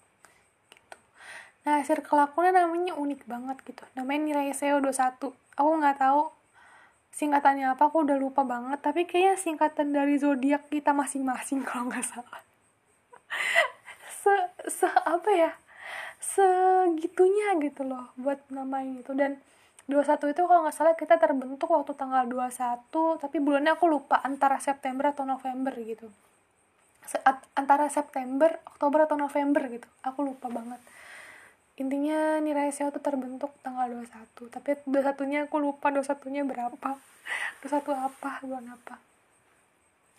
nah 1.60 1.84
circle 1.84 2.16
aku 2.24 2.40
namanya 2.40 2.96
unik 2.96 3.28
banget 3.28 3.56
gitu. 3.68 3.84
Namanya 3.96 4.20
nilai 4.32 4.46
SEO 4.56 4.80
21 4.80 5.32
aku 5.60 5.70
nggak 5.76 5.98
tahu 6.00 6.32
singkatannya 7.10 7.74
apa 7.74 7.82
aku 7.90 8.06
udah 8.06 8.16
lupa 8.16 8.42
banget. 8.46 8.80
Tapi 8.80 9.04
kayaknya 9.04 9.36
singkatan 9.36 9.92
dari 9.92 10.16
zodiak 10.16 10.70
kita 10.72 10.96
masing-masing 10.96 11.62
kalau 11.68 11.92
nggak 11.92 12.06
salah. 12.06 12.40
Se 14.24 14.34
se 14.68 14.88
apa 14.88 15.30
ya? 15.34 15.52
Segitunya 16.20 17.56
gitu 17.60 17.84
loh 17.84 18.12
buat 18.16 18.40
namain 18.48 19.00
itu. 19.00 19.12
Dan 19.12 19.40
21 19.90 20.30
itu 20.30 20.42
kalau 20.46 20.60
nggak 20.62 20.76
salah 20.76 20.94
kita 20.94 21.18
terbentuk 21.18 21.66
waktu 21.66 21.92
tanggal 21.98 22.22
21 22.30 22.94
tapi 23.18 23.36
bulannya 23.42 23.74
aku 23.74 23.90
lupa 23.90 24.22
antara 24.22 24.62
September 24.62 25.10
atau 25.10 25.26
November 25.26 25.74
gitu. 25.82 26.06
Antara 27.58 27.90
September, 27.90 28.54
Oktober 28.70 29.10
atau 29.10 29.18
November 29.18 29.66
gitu. 29.66 29.88
Aku 30.06 30.22
lupa 30.22 30.46
banget. 30.46 30.78
Intinya 31.80 32.36
nilai 32.44 32.68
SEO 32.68 32.92
itu 32.92 33.00
terbentuk 33.00 33.56
tanggal 33.64 33.88
21. 33.88 34.52
Tapi 34.52 34.70
21-nya 34.84 35.48
aku 35.48 35.56
lupa 35.56 35.88
21-nya 35.88 36.44
berapa. 36.44 37.00
21 37.64 37.96
apa, 37.96 38.30
bulan 38.44 38.76
apa. 38.76 39.00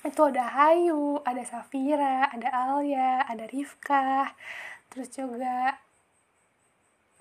Itu 0.02 0.26
ada 0.26 0.50
Hayu, 0.50 1.22
ada 1.22 1.46
Safira, 1.46 2.34
ada 2.34 2.50
Alia, 2.50 3.22
ada 3.30 3.46
Rifka. 3.46 4.34
Terus 4.90 5.14
juga 5.14 5.78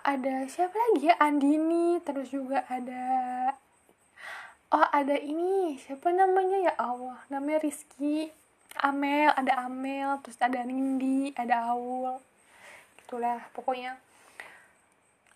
ada 0.01 0.35
siapa 0.49 0.73
lagi 0.73 1.13
ya? 1.13 1.15
Andini, 1.21 2.01
terus 2.01 2.33
juga 2.33 2.65
ada 2.67 3.05
Oh, 4.71 4.87
ada 4.95 5.19
ini. 5.19 5.77
Siapa 5.83 6.15
namanya 6.15 6.71
ya 6.71 6.73
Allah? 6.79 7.19
Namanya 7.27 7.59
Rizky 7.67 8.31
Amel 8.79 9.35
ada 9.35 9.67
Amel 9.67 10.23
terus 10.23 10.39
ada 10.39 10.63
Nindi 10.63 11.35
ada 11.35 11.75
Aul 11.75 12.23
gitulah 13.03 13.43
pokoknya 13.51 13.99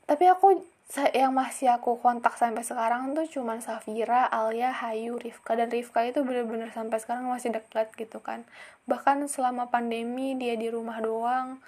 tapi 0.04 0.24
aku 0.28 0.60
yang 1.16 1.32
masih 1.32 1.72
aku 1.72 1.96
kontak 1.96 2.36
sampai 2.36 2.60
sekarang 2.60 3.16
tuh 3.16 3.24
cuman 3.24 3.58
Safira, 3.64 4.28
Alia, 4.28 4.70
Hayu, 4.70 5.16
Rifka. 5.16 5.56
Dan 5.56 5.72
Rifka 5.72 6.04
itu 6.04 6.20
bener-bener 6.20 6.68
sampai 6.76 7.00
sekarang 7.00 7.24
masih 7.32 7.56
dekat 7.56 7.88
gitu 7.96 8.20
kan. 8.20 8.44
Bahkan 8.84 9.26
selama 9.32 9.72
pandemi 9.72 10.36
dia 10.36 10.54
di 10.60 10.68
rumah 10.68 11.00
doang 11.00 11.58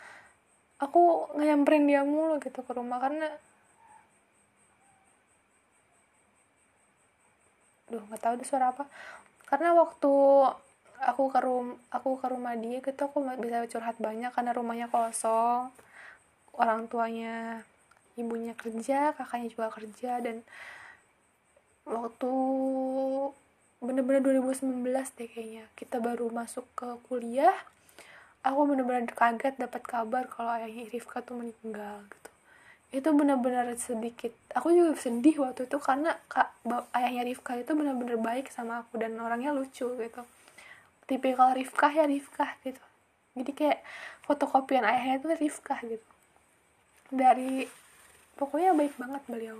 aku 0.76 1.32
nyamperin 1.40 1.88
dia 1.88 2.04
mulu 2.04 2.36
gitu 2.44 2.60
ke 2.60 2.72
rumah 2.76 3.00
karena 3.00 3.32
duh 7.88 8.02
nggak 8.04 8.20
tahu 8.20 8.34
deh 8.36 8.44
suara 8.44 8.72
apa. 8.76 8.84
Karena 9.48 9.72
waktu 9.72 10.12
aku 11.00 11.22
ke 11.32 11.40
rum 11.40 11.76
aku 11.92 12.20
ke 12.20 12.26
rumah 12.28 12.52
dia 12.56 12.84
gitu 12.84 13.00
aku 13.08 13.24
bisa 13.40 13.64
curhat 13.68 13.96
banyak 14.00 14.32
karena 14.32 14.52
rumahnya 14.56 14.88
kosong 14.88 15.68
orang 16.56 16.88
tuanya 16.88 17.64
ibunya 18.16 18.56
kerja 18.56 19.12
kakaknya 19.12 19.48
juga 19.52 19.68
kerja 19.72 20.20
dan 20.24 20.40
waktu 21.86 22.32
bener-bener 23.78 24.24
2019 24.24 24.82
deh 25.20 25.28
kayaknya 25.28 25.64
kita 25.76 26.00
baru 26.00 26.32
masuk 26.32 26.64
ke 26.74 26.88
kuliah 27.06 27.54
aku 28.46 28.60
bener-bener 28.70 29.10
kaget 29.10 29.58
dapat 29.58 29.82
kabar 29.82 30.24
kalau 30.30 30.54
ayahnya 30.54 30.86
Rifka 30.86 31.18
tuh 31.20 31.34
meninggal 31.42 32.06
gitu. 32.06 32.30
Itu 32.94 33.08
bener-bener 33.18 33.74
sedikit 33.74 34.30
aku 34.54 34.70
juga 34.70 34.94
sedih 34.94 35.42
waktu 35.42 35.66
itu 35.66 35.78
karena 35.82 36.14
kak 36.30 36.54
ayahnya 36.94 37.26
Rifka 37.26 37.58
itu 37.58 37.74
bener-bener 37.74 38.14
baik 38.22 38.48
sama 38.54 38.86
aku 38.86 39.02
dan 39.02 39.18
orangnya 39.18 39.50
lucu 39.50 39.90
gitu. 39.98 40.22
Tipikal 41.10 41.58
Rifkah 41.58 41.90
ya 41.90 42.06
Rifkah 42.06 42.54
gitu. 42.62 42.82
Jadi 43.34 43.50
kayak 43.52 43.78
fotokopian 44.24 44.86
ayahnya 44.86 45.18
itu 45.18 45.28
Rifkah 45.42 45.82
gitu. 45.82 46.08
Dari 47.10 47.66
pokoknya 48.36 48.76
baik 48.76 48.94
banget 49.00 49.22
beliau. 49.26 49.58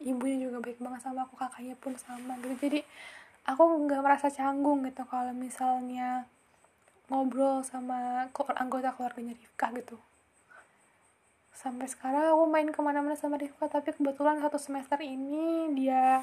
Ibunya 0.00 0.48
juga 0.48 0.62
baik 0.62 0.78
banget 0.78 1.00
sama 1.02 1.26
aku 1.26 1.34
kakaknya 1.34 1.74
pun 1.76 1.94
sama 1.98 2.38
gitu. 2.40 2.56
Jadi 2.56 2.80
aku 3.46 3.62
nggak 3.86 4.02
merasa 4.02 4.26
canggung 4.30 4.82
gitu 4.86 5.02
kalau 5.06 5.34
misalnya 5.34 6.26
ngobrol 7.06 7.62
sama 7.62 8.26
anggota 8.58 8.90
keluarganya 8.94 9.34
Rifkah 9.38 9.70
gitu. 9.74 9.96
Sampai 11.56 11.86
sekarang 11.88 12.34
aku 12.34 12.44
main 12.50 12.68
ke 12.70 12.80
mana-mana 12.82 13.14
sama 13.14 13.38
Rifka 13.38 13.70
tapi 13.70 13.94
kebetulan 13.94 14.42
satu 14.42 14.58
semester 14.58 14.98
ini 15.02 15.74
dia 15.74 16.22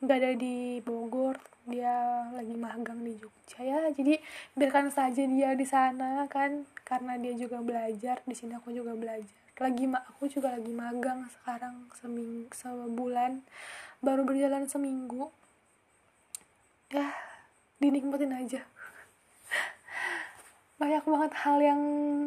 nggak 0.00 0.16
ada 0.16 0.32
di 0.32 0.80
Bogor 0.80 1.36
dia 1.68 2.24
lagi 2.32 2.56
magang 2.56 3.04
di 3.04 3.18
Jogja 3.20 3.60
ya. 3.60 3.80
Jadi 3.92 4.16
biarkan 4.56 4.88
saja 4.88 5.22
dia 5.26 5.52
di 5.52 5.66
sana 5.68 6.24
kan 6.30 6.64
karena 6.86 7.20
dia 7.20 7.36
juga 7.36 7.60
belajar 7.60 8.24
di 8.24 8.34
sini 8.34 8.56
aku 8.56 8.72
juga 8.72 8.96
belajar 8.96 9.49
lagi 9.60 9.84
aku 9.92 10.24
juga 10.26 10.56
lagi 10.56 10.72
magang 10.72 11.28
sekarang 11.28 11.92
seming 12.00 12.48
sebulan. 12.48 13.44
Baru 14.00 14.24
berjalan 14.24 14.64
seminggu. 14.64 15.28
Ya 16.88 17.12
dinikmatin 17.76 18.32
aja. 18.32 18.64
Banyak 20.80 21.04
banget 21.04 21.32
hal 21.44 21.60
yang 21.60 21.82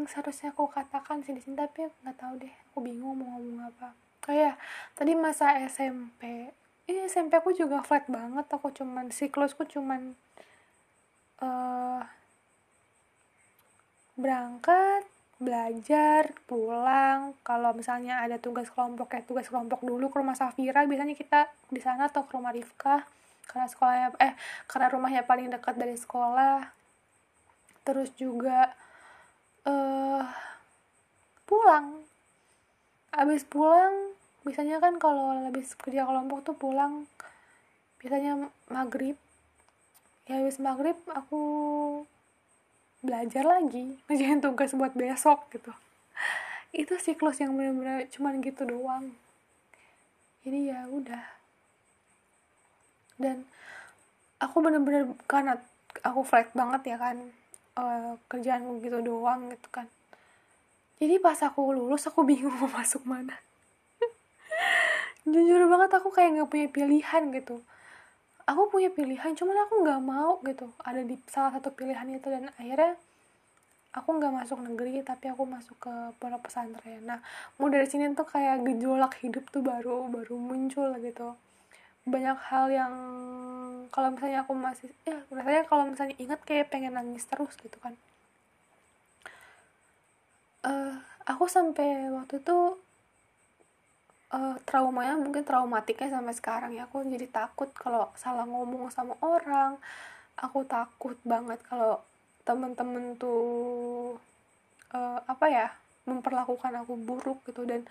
seharusnya 0.05 0.53
aku 0.53 0.69
katakan 0.69 1.25
sih 1.25 1.33
di 1.33 1.41
sini 1.41 1.57
tapi 1.57 1.89
nggak 2.05 2.17
tahu 2.21 2.37
deh. 2.37 2.53
Aku 2.69 2.85
bingung 2.85 3.17
mau 3.17 3.35
ngomong 3.35 3.65
apa. 3.65 3.97
Kayak 4.21 4.61
tadi 4.93 5.17
masa 5.17 5.57
SMP 5.65 6.53
ini 6.83 7.07
SMP 7.07 7.39
aku 7.39 7.55
juga 7.55 7.79
flat 7.79 8.05
banget. 8.11 8.45
Aku 8.51 8.69
cuman 8.75 9.07
siklusku 9.09 9.63
cuman 9.65 10.19
uh, 11.39 12.03
berangkat 14.19 15.07
belajar 15.41 16.33
pulang. 16.45 17.33
Kalau 17.41 17.73
misalnya 17.73 18.21
ada 18.21 18.37
tugas 18.37 18.69
kelompok 18.69 19.13
kayak 19.13 19.25
tugas 19.25 19.49
kelompok 19.49 19.81
dulu 19.81 20.09
ke 20.13 20.17
rumah 20.21 20.37
Safira 20.37 20.85
biasanya 20.85 21.15
kita 21.17 21.49
di 21.69 21.81
sana 21.81 22.09
atau 22.09 22.25
ke 22.25 22.33
rumah 22.37 22.53
Rifka 22.53 23.05
karena 23.43 23.67
sekolahnya 23.67 24.07
eh 24.23 24.33
karena 24.71 24.87
rumahnya 24.89 25.21
paling 25.25 25.51
dekat 25.51 25.75
dari 25.75 25.97
sekolah. 25.97 26.71
Terus 27.83 28.09
juga 28.15 28.71
uh, 29.67 30.23
pulang. 31.43 32.03
Abis 33.13 33.45
pulang 33.45 34.15
biasanya 34.43 34.83
kan 34.83 34.99
kalau 34.99 35.47
lebih 35.47 35.63
kerja 35.79 36.03
kelompok 36.03 36.43
tuh 36.43 36.55
pulang 36.57 37.07
biasanya 37.99 38.51
maghrib. 38.71 39.15
Ya 40.23 40.39
habis 40.39 40.59
maghrib 40.59 40.95
aku 41.11 41.43
belajar 43.03 43.43
lagi 43.43 43.99
ngerjain 44.07 44.39
tugas 44.39 44.71
buat 44.71 44.95
besok 44.95 45.51
gitu. 45.51 45.75
Itu 46.71 46.95
siklus 46.97 47.43
yang 47.43 47.53
benar-benar 47.59 48.07
cuman 48.07 48.39
gitu 48.39 48.63
doang. 48.63 49.11
Jadi 50.47 50.71
ya 50.71 50.87
udah. 50.87 51.23
Dan 53.19 53.43
aku 54.39 54.63
bener-bener 54.63 55.11
karena 55.27 55.59
aku 56.01 56.23
flat 56.23 56.49
banget 56.55 56.95
ya 56.95 56.97
kan 56.97 57.19
uh, 57.75 58.15
kerjaan 58.31 58.79
gitu 58.79 59.03
doang 59.03 59.51
gitu 59.51 59.67
kan. 59.67 59.91
Jadi 61.03 61.19
pas 61.19 61.37
aku 61.43 61.75
lulus 61.75 62.07
aku 62.07 62.23
bingung 62.23 62.55
mau 62.55 62.71
masuk 62.79 63.03
mana. 63.03 63.35
Jujur 65.27 65.67
banget 65.67 65.91
aku 65.91 66.07
kayak 66.11 66.39
nggak 66.39 66.49
punya 66.49 66.67
pilihan 66.71 67.23
gitu 67.35 67.59
aku 68.43 68.61
punya 68.71 68.89
pilihan 68.91 69.31
cuman 69.35 69.57
aku 69.67 69.73
nggak 69.83 70.01
mau 70.03 70.39
gitu. 70.43 70.67
Ada 70.83 71.01
di 71.07 71.15
salah 71.27 71.51
satu 71.55 71.71
pilihan 71.71 72.07
itu 72.11 72.27
dan 72.27 72.51
akhirnya 72.51 72.95
aku 73.93 74.09
nggak 74.17 74.33
masuk 74.33 74.59
negeri 74.65 75.05
tapi 75.05 75.29
aku 75.29 75.45
masuk 75.45 75.77
ke 75.79 75.93
pondok 76.17 76.49
pesantren. 76.49 77.05
Nah 77.05 77.19
mau 77.61 77.69
dari 77.69 77.85
sini 77.87 78.11
tuh 78.17 78.27
kayak 78.27 78.65
gejolak 78.65 79.13
hidup 79.21 79.47
tuh 79.53 79.61
baru 79.63 80.09
baru 80.09 80.35
muncul 80.35 80.91
gitu. 80.99 81.37
Banyak 82.03 82.37
hal 82.51 82.65
yang 82.73 82.93
kalau 83.93 84.09
misalnya 84.11 84.43
aku 84.43 84.53
masih 84.57 84.89
ya 85.07 85.21
rasanya 85.31 85.63
kalau 85.69 85.83
misalnya 85.87 86.15
ingat 86.19 86.39
kayak 86.43 86.67
pengen 86.73 86.97
nangis 86.97 87.23
terus 87.29 87.53
gitu 87.61 87.77
kan. 87.79 87.95
Uh, 90.63 90.95
aku 91.27 91.47
sampai 91.47 92.07
waktu 92.11 92.39
itu 92.39 92.79
uh, 94.33 94.55
traumanya 94.65 95.15
mungkin 95.15 95.45
traumatiknya 95.45 96.09
sampai 96.09 96.33
sekarang 96.33 96.71
ya. 96.73 96.89
Aku 96.89 97.05
jadi 97.05 97.29
takut 97.29 97.69
kalau 97.77 98.09
salah 98.17 98.43
ngomong 98.49 98.89
sama 98.89 99.13
orang. 99.21 99.77
Aku 100.41 100.65
takut 100.65 101.15
banget 101.21 101.61
kalau 101.69 102.01
temen-temen 102.43 103.15
tuh 103.15 104.17
uh, 104.91 105.19
apa 105.29 105.45
ya 105.47 105.67
memperlakukan 106.09 106.73
aku 106.83 106.97
buruk 106.97 107.45
gitu. 107.47 107.63
Dan 107.63 107.85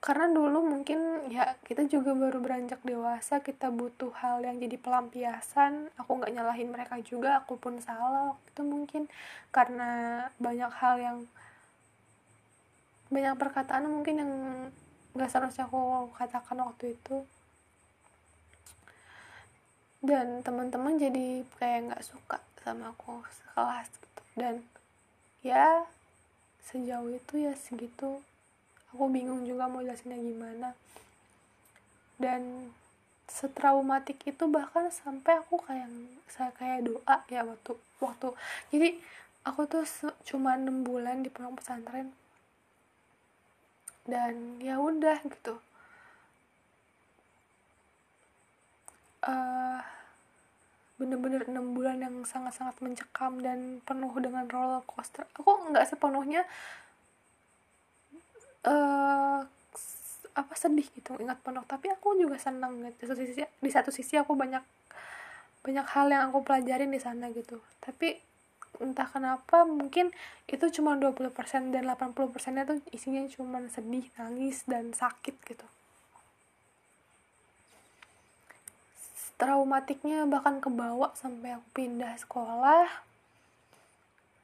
karena 0.00 0.32
dulu 0.32 0.64
mungkin 0.64 1.28
ya 1.28 1.60
kita 1.68 1.84
juga 1.84 2.16
baru 2.16 2.40
beranjak 2.40 2.80
dewasa 2.80 3.44
kita 3.44 3.68
butuh 3.68 4.16
hal 4.16 4.40
yang 4.40 4.56
jadi 4.56 4.80
pelampiasan. 4.80 5.92
Aku 6.00 6.16
nggak 6.16 6.32
nyalahin 6.32 6.72
mereka 6.72 6.96
juga 7.04 7.44
aku 7.44 7.60
pun 7.60 7.76
salah 7.84 8.32
itu 8.48 8.64
mungkin. 8.64 9.12
Karena 9.52 10.24
banyak 10.40 10.72
hal 10.72 10.96
yang 10.98 11.18
banyak 13.10 13.34
perkataan 13.34 13.90
mungkin 13.90 14.22
yang 14.22 14.32
nggak 15.18 15.30
seharusnya 15.30 15.66
aku 15.66 16.08
katakan 16.14 16.62
waktu 16.62 16.94
itu. 16.94 17.26
Dan 20.00 20.40
teman-teman 20.40 20.96
jadi 20.96 21.44
kayak 21.58 21.92
nggak 21.92 22.04
suka 22.06 22.38
sama 22.62 22.94
aku 22.94 23.20
sekelas 23.28 23.90
gitu. 23.90 24.22
Dan 24.38 24.54
ya 25.42 25.84
sejauh 26.70 27.10
itu 27.10 27.34
ya 27.36 27.52
segitu. 27.58 28.22
Aku 28.94 29.10
bingung 29.10 29.42
juga 29.44 29.66
mau 29.66 29.82
jelasinnya 29.82 30.16
gimana. 30.16 30.72
Dan 32.16 32.70
setraumatik 33.26 34.22
itu 34.26 34.44
bahkan 34.50 34.90
sampai 34.90 35.38
aku 35.38 35.58
kayak 35.62 35.86
saya 36.30 36.50
kayak 36.54 36.86
doa 36.86 37.16
ya 37.26 37.42
waktu 37.42 37.74
waktu. 37.98 38.28
Jadi 38.70 38.88
aku 39.42 39.66
tuh 39.66 39.84
cuma 40.26 40.54
enam 40.54 40.86
bulan 40.86 41.26
di 41.26 41.30
pondok 41.30 41.62
pesantren 41.62 42.14
dan 44.10 44.58
ya 44.58 44.76
udah 44.82 45.22
gitu. 45.22 45.54
Uh, 49.20 49.78
bener-bener 51.00 51.48
enam 51.48 51.72
bulan 51.72 52.02
yang 52.02 52.16
sangat-sangat 52.28 52.76
mencekam 52.84 53.40
dan 53.40 53.80
penuh 53.88 54.12
dengan 54.20 54.44
roller 54.50 54.84
coaster. 54.84 55.24
Aku 55.38 55.72
nggak 55.72 55.88
sepenuhnya 55.88 56.44
uh, 58.68 59.40
apa 60.30 60.54
sedih 60.54 60.86
gitu 60.94 61.18
ingat 61.18 61.42
pondok 61.42 61.66
tapi 61.66 61.88
aku 61.88 62.18
juga 62.18 62.36
senang 62.36 62.84
gitu. 62.84 62.96
Di 63.00 63.06
satu 63.08 63.22
sisi 63.24 63.42
di 63.46 63.70
satu 63.70 63.90
sisi 63.94 64.14
aku 64.20 64.36
banyak 64.36 64.64
banyak 65.60 65.86
hal 65.92 66.06
yang 66.08 66.22
aku 66.32 66.44
pelajarin 66.44 66.92
di 66.92 67.00
sana 67.00 67.32
gitu. 67.32 67.60
Tapi 67.80 68.29
entah 68.78 69.08
kenapa 69.10 69.66
mungkin 69.66 70.14
itu 70.46 70.64
cuma 70.78 70.94
20% 70.94 71.34
dan 71.74 71.82
80% 71.90 72.54
nya 72.54 72.62
tuh 72.62 72.78
isinya 72.94 73.26
cuma 73.26 73.58
sedih, 73.66 74.06
nangis, 74.14 74.62
dan 74.70 74.94
sakit 74.94 75.34
gitu. 75.42 75.66
Traumatiknya 79.40 80.28
bahkan 80.28 80.60
kebawa 80.60 81.16
sampai 81.16 81.56
aku 81.56 81.68
pindah 81.72 82.14
sekolah. 82.20 82.86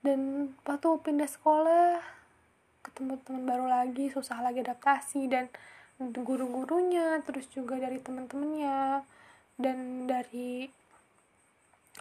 Dan 0.00 0.52
waktu 0.64 0.88
pindah 1.04 1.28
sekolah 1.28 2.00
ketemu 2.80 3.18
teman 3.26 3.42
baru 3.44 3.66
lagi 3.66 4.08
susah 4.08 4.38
lagi 4.38 4.62
adaptasi 4.62 5.26
dan 5.26 5.50
guru-gurunya 6.00 7.20
terus 7.26 7.44
juga 7.52 7.76
dari 7.76 8.00
teman-temannya. 8.00 9.04
Dan 9.60 10.08
dari 10.08 10.68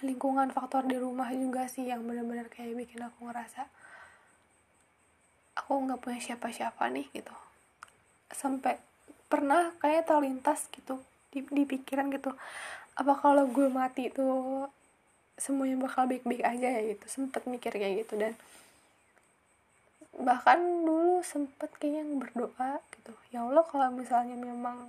lingkungan 0.04 0.52
faktor 0.52 0.84
di 0.84 1.00
rumah 1.00 1.32
juga 1.32 1.72
sih 1.72 1.88
yang 1.88 2.04
benar-benar 2.04 2.52
kayak 2.52 2.76
bikin 2.76 3.00
aku 3.06 3.32
ngerasa 3.32 3.64
aku 5.56 5.72
nggak 5.88 6.02
punya 6.04 6.20
siapa-siapa 6.20 6.92
nih 6.92 7.08
gitu. 7.16 7.32
Sampai 8.28 8.76
pernah 9.32 9.72
kayak 9.80 10.10
terlintas 10.10 10.68
gitu 10.76 11.00
di, 11.32 11.48
di 11.48 11.64
pikiran 11.64 12.12
gitu 12.12 12.36
apa 12.96 13.14
kalau 13.20 13.48
gue 13.52 13.68
mati 13.68 14.08
tuh 14.12 14.68
semuanya 15.36 15.76
bakal 15.80 16.08
baik-baik 16.08 16.44
aja 16.44 16.68
ya 16.76 16.82
gitu. 16.96 17.06
Sempet 17.08 17.48
mikir 17.48 17.72
kayak 17.72 18.04
gitu 18.04 18.20
dan 18.20 18.36
bahkan 20.16 20.60
dulu 20.60 21.20
sempet 21.24 21.72
kayaknya 21.80 22.04
berdoa 22.20 22.84
gitu. 23.00 23.12
Ya 23.32 23.48
Allah 23.48 23.64
kalau 23.68 23.92
misalnya 23.96 24.36
memang 24.36 24.80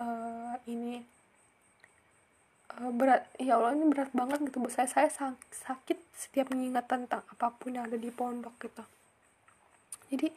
uh, 0.00 0.56
ini 0.68 1.04
Eh, 2.74 2.90
berat. 2.90 3.22
Ya 3.38 3.54
Allah 3.54 3.78
ini 3.78 3.86
berat 3.86 4.10
banget 4.10 4.42
gitu. 4.50 4.58
Buat 4.58 4.74
saya 4.74 4.88
saya 4.90 5.08
sakit 5.50 5.98
setiap 6.10 6.50
mengingat 6.50 6.90
tentang 6.90 7.22
apa 7.22 7.54
pun 7.54 7.70
yang 7.70 7.86
ada 7.86 7.94
di 7.94 8.10
pondok 8.10 8.54
gitu. 8.58 8.82
Jadi 10.10 10.28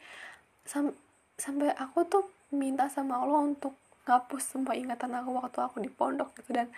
sam 0.62 0.94
sampai 1.34 1.74
aku 1.74 2.06
tuh 2.06 2.24
minta 2.54 2.86
sama 2.86 3.18
Allah 3.22 3.42
untuk 3.42 3.74
ngapus 4.06 4.54
semua 4.54 4.74
ingatan 4.78 5.12
aku 5.18 5.30
waktu 5.34 5.58
aku 5.58 5.76
di 5.82 5.90
pondok 5.90 6.30
gitu. 6.38 6.54
Dan 6.54 6.70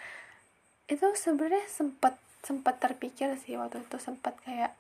itu 0.89 1.05
sebenarnya 1.13 1.69
sempat 1.69 2.17
sempat 2.41 2.81
terpikir 2.81 3.37
sih 3.37 3.61
waktu 3.61 3.85
itu. 3.85 3.97
Sempat 4.01 4.41
kayak 4.41 4.73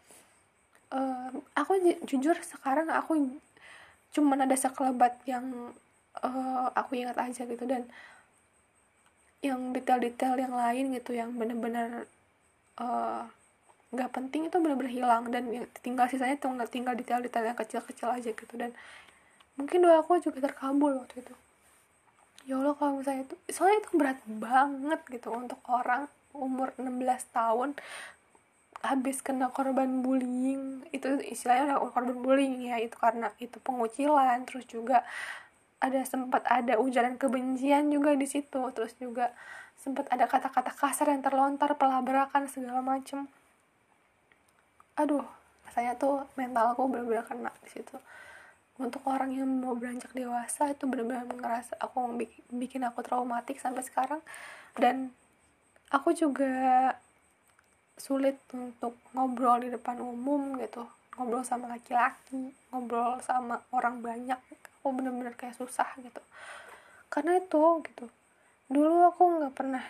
uh, 0.97 1.29
aku 1.61 1.77
jujur 2.09 2.40
sekarang 2.40 2.88
aku 2.88 3.37
cuman 4.16 4.49
ada 4.49 4.57
sekelebat 4.57 5.23
yang 5.29 5.77
uh, 6.25 6.73
aku 6.73 6.97
ingat 7.05 7.21
aja 7.21 7.45
gitu. 7.45 7.64
Dan 7.69 7.85
yang 9.40 9.72
detail-detail 9.72 10.37
yang 10.37 10.53
lain 10.53 10.92
gitu 10.92 11.16
yang 11.16 11.33
bener-bener 11.33 12.05
eh, 12.76 13.22
nggak 13.90 14.11
uh, 14.12 14.14
penting 14.14 14.53
itu 14.53 14.57
bener-bener 14.61 14.92
hilang 14.92 15.33
dan 15.33 15.48
tinggal 15.81 16.07
sisanya 16.07 16.37
tinggal 16.37 16.68
tinggal 16.68 16.94
detail-detail 16.94 17.44
yang 17.48 17.59
kecil-kecil 17.59 18.09
aja 18.12 18.31
gitu. 18.31 18.55
Dan 18.55 18.76
mungkin 19.57 19.81
doa 19.83 20.05
aku 20.05 20.20
juga 20.20 20.44
terkabul 20.44 21.00
waktu 21.00 21.24
itu. 21.24 21.35
Ya 22.48 22.57
Allah 22.61 22.76
kalau 22.76 23.00
misalnya 23.00 23.29
itu 23.29 23.37
soalnya 23.53 23.85
itu 23.85 23.90
berat 23.96 24.20
banget 24.29 25.00
gitu 25.09 25.29
untuk 25.33 25.61
orang 25.68 26.09
umur 26.37 26.72
16 26.79 27.37
tahun 27.37 27.76
habis 28.81 29.20
kena 29.20 29.53
korban 29.53 30.05
bullying. 30.05 30.85
Itu 30.92 31.20
istilahnya 31.20 31.81
korban 31.81 32.20
bullying 32.20 32.64
ya 32.68 32.76
itu 32.81 32.96
karena 32.96 33.33
itu 33.40 33.57
pengucilan 33.61 34.44
terus 34.48 34.64
juga 34.68 35.05
ada 35.81 36.01
sempat 36.05 36.45
ada 36.45 36.77
ujaran 36.77 37.16
kebencian 37.16 37.88
juga 37.88 38.12
di 38.12 38.29
situ. 38.29 38.61
Terus 38.77 38.93
juga 39.01 39.33
sempat 39.81 40.07
ada 40.12 40.29
kata-kata 40.29 40.77
kasar 40.77 41.09
yang 41.09 41.25
terlontar 41.25 41.73
pelabarakan 41.81 42.47
segala 42.47 42.85
macem. 42.85 43.27
Aduh 45.01 45.25
saya 45.73 45.97
tuh 45.97 46.29
mentalku 46.37 46.85
benar-benar 46.87 47.25
kena 47.25 47.53
di 47.64 47.71
situ. 47.73 47.97
Untuk 48.81 49.05
orang 49.09 49.33
yang 49.33 49.49
mau 49.49 49.77
beranjak 49.77 50.12
dewasa 50.16 50.73
itu 50.73 50.88
benar-benar 50.88 51.29
ngerasa 51.29 51.77
aku 51.81 52.16
bikin 52.53 52.85
aku 52.85 53.01
traumatik 53.01 53.57
sampai 53.61 53.85
sekarang. 53.85 54.21
Dan 54.77 55.12
aku 55.88 56.12
juga 56.12 56.93
sulit 57.97 58.40
untuk 58.57 58.97
ngobrol 59.16 59.64
di 59.64 59.69
depan 59.73 60.01
umum 60.01 60.61
gitu. 60.61 60.85
Ngobrol 61.16 61.45
sama 61.45 61.73
laki-laki 61.73 62.53
ngobrol 62.71 63.21
sama 63.21 63.61
orang 63.75 64.01
banyak 64.01 64.38
aku 64.81 64.97
bener-bener 64.97 65.37
kayak 65.37 65.61
susah 65.61 65.87
gitu. 66.01 66.25
Karena 67.12 67.37
itu 67.37 67.85
gitu. 67.85 68.09
Dulu 68.73 69.12
aku 69.12 69.23
nggak 69.38 69.53
pernah 69.53 69.85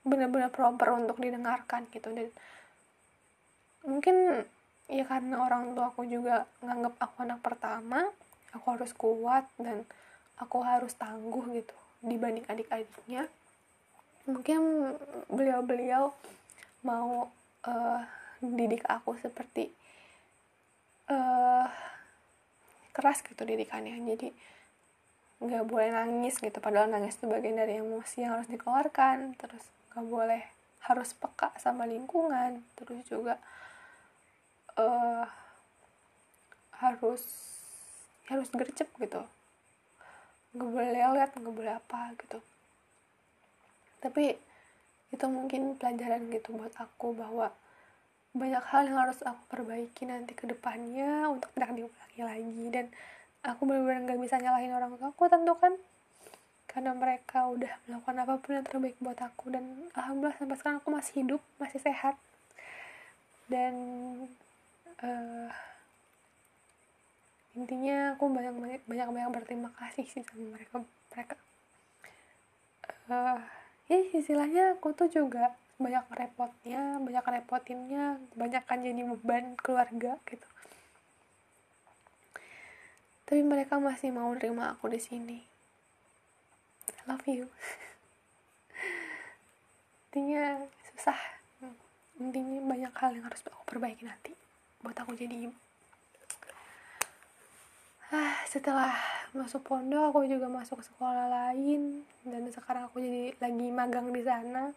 bener-bener 0.00 0.48
proper 0.48 0.96
untuk 0.96 1.20
didengarkan 1.20 1.84
gitu. 1.92 2.08
Dan 2.08 2.32
mungkin 3.84 4.48
ya 4.88 5.04
karena 5.04 5.44
orang 5.44 5.76
tua 5.76 5.92
aku 5.92 6.08
juga 6.08 6.48
nganggap 6.64 6.96
aku 7.00 7.16
anak 7.24 7.40
pertama 7.40 8.04
aku 8.54 8.66
harus 8.76 8.92
kuat 8.94 9.44
dan 9.60 9.82
aku 10.38 10.62
harus 10.62 10.94
tangguh 10.94 11.44
gitu 11.52 11.76
dibanding 12.00 12.46
adik-adiknya. 12.46 13.28
Mungkin 14.24 14.60
beliau-beliau 15.28 16.14
mau 16.80 17.28
uh, 17.68 18.00
didik 18.40 18.84
aku 18.88 19.16
seperti 19.20 19.68
uh, 21.08 21.68
keras 22.94 23.20
gitu 23.26 23.42
didikannya. 23.42 23.98
Jadi 23.98 24.30
nggak 25.42 25.64
boleh 25.66 25.90
nangis 25.90 26.38
gitu. 26.38 26.54
Padahal 26.62 26.88
nangis 26.88 27.18
itu 27.18 27.26
bagian 27.26 27.58
dari 27.58 27.82
emosi 27.82 28.22
yang 28.22 28.38
harus 28.38 28.46
dikeluarkan. 28.46 29.34
Terus 29.34 29.64
nggak 29.92 30.06
boleh 30.06 30.42
harus 30.86 31.10
peka 31.18 31.50
sama 31.58 31.84
lingkungan. 31.84 32.62
Terus 32.78 33.02
juga 33.10 33.36
uh, 34.78 35.26
harus 36.78 37.22
harus 38.30 38.48
gercep 38.54 38.88
gitu. 39.02 39.26
Nggak 40.54 40.70
boleh 40.70 40.90
lihat 40.94 41.30
nggak 41.34 41.54
boleh 41.54 41.72
apa 41.74 42.14
gitu. 42.22 42.38
Tapi 43.98 44.38
itu 45.14 45.26
mungkin 45.30 45.78
pelajaran 45.78 46.30
gitu 46.30 46.54
buat 46.54 46.74
aku 46.78 47.14
bahwa 47.14 47.50
banyak 48.34 48.64
hal 48.74 48.82
yang 48.90 48.98
harus 48.98 49.22
aku 49.22 49.42
perbaiki 49.46 50.10
nanti 50.10 50.34
ke 50.34 50.50
depannya 50.50 51.30
untuk 51.30 51.54
tidak 51.54 51.70
diulangi 51.78 52.22
lagi. 52.26 52.64
Dan 52.74 52.86
aku 53.46 53.62
benar-benar 53.62 54.10
gak 54.10 54.20
bisa 54.20 54.36
nyalahin 54.42 54.74
orang 54.74 54.98
tua 54.98 55.14
aku 55.14 55.30
tentu 55.30 55.54
kan. 55.54 55.78
Karena 56.66 56.90
mereka 56.90 57.46
udah 57.46 57.70
melakukan 57.86 58.16
apa 58.18 58.34
pun 58.42 58.50
yang 58.58 58.66
terbaik 58.66 58.98
buat 58.98 59.18
aku. 59.22 59.54
Dan 59.54 59.86
alhamdulillah 59.94 60.34
sampai 60.34 60.56
sekarang 60.58 60.78
aku 60.82 60.90
masih 60.90 61.12
hidup 61.22 61.40
masih 61.62 61.78
sehat. 61.78 62.18
Dan 63.46 63.74
uh, 64.98 65.50
intinya 67.54 68.18
aku 68.18 68.26
banyak 68.34 68.82
banyak 68.82 69.08
banyak 69.14 69.30
berterima 69.30 69.70
kasih 69.78 70.10
sih 70.10 70.26
sama 70.26 70.58
mereka 70.58 70.82
mereka. 71.14 71.38
Uh, 73.06 73.38
ya 73.86 74.00
istilahnya 74.10 74.74
aku 74.74 74.90
tuh 74.96 75.06
juga 75.06 75.54
banyak 75.74 76.06
repotnya 76.10 76.98
banyak 77.02 77.24
repotinnya 77.24 78.22
banyak 78.38 78.62
kan 78.64 78.80
jadi 78.82 79.02
beban 79.04 79.58
keluarga 79.58 80.18
gitu. 80.28 80.48
Tapi 83.24 83.40
mereka 83.40 83.80
masih 83.80 84.12
mau 84.12 84.30
nerima 84.36 84.76
aku 84.76 84.92
di 84.92 85.00
sini. 85.00 85.38
I 86.92 87.02
love 87.08 87.24
you. 87.26 87.48
Intinya 90.12 90.62
susah. 90.92 91.20
Intinya 92.20 92.60
banyak 92.62 92.92
hal 92.94 93.10
yang 93.18 93.24
harus 93.26 93.42
aku 93.48 93.64
perbaiki 93.66 94.06
nanti 94.06 94.32
buat 94.84 94.94
aku 95.00 95.16
jadi 95.16 95.48
ibu 95.48 95.56
ah 98.14 98.36
setelah 98.46 98.94
masuk 99.34 99.66
pondok 99.66 100.14
aku 100.14 100.30
juga 100.30 100.46
masuk 100.46 100.78
sekolah 100.86 101.26
lain. 101.26 102.06
Dan 102.22 102.46
sekarang 102.46 102.86
aku 102.86 103.02
jadi 103.02 103.34
lagi 103.42 103.68
magang 103.74 104.14
di 104.14 104.22
sana 104.22 104.70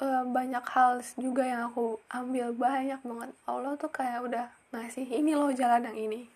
uh, 0.00 0.24
banyak 0.28 0.64
hal 0.64 1.00
juga 1.16 1.44
yang 1.44 1.72
aku 1.72 2.00
ambil 2.12 2.52
banyak 2.52 3.00
banget. 3.00 3.30
Allah 3.48 3.72
tuh 3.80 3.90
kayak 3.92 4.20
udah 4.24 4.46
ngasih 4.72 5.06
ini 5.08 5.32
loh 5.32 5.52
jalan 5.52 5.88
yang 5.88 5.98
ini. 5.98 6.28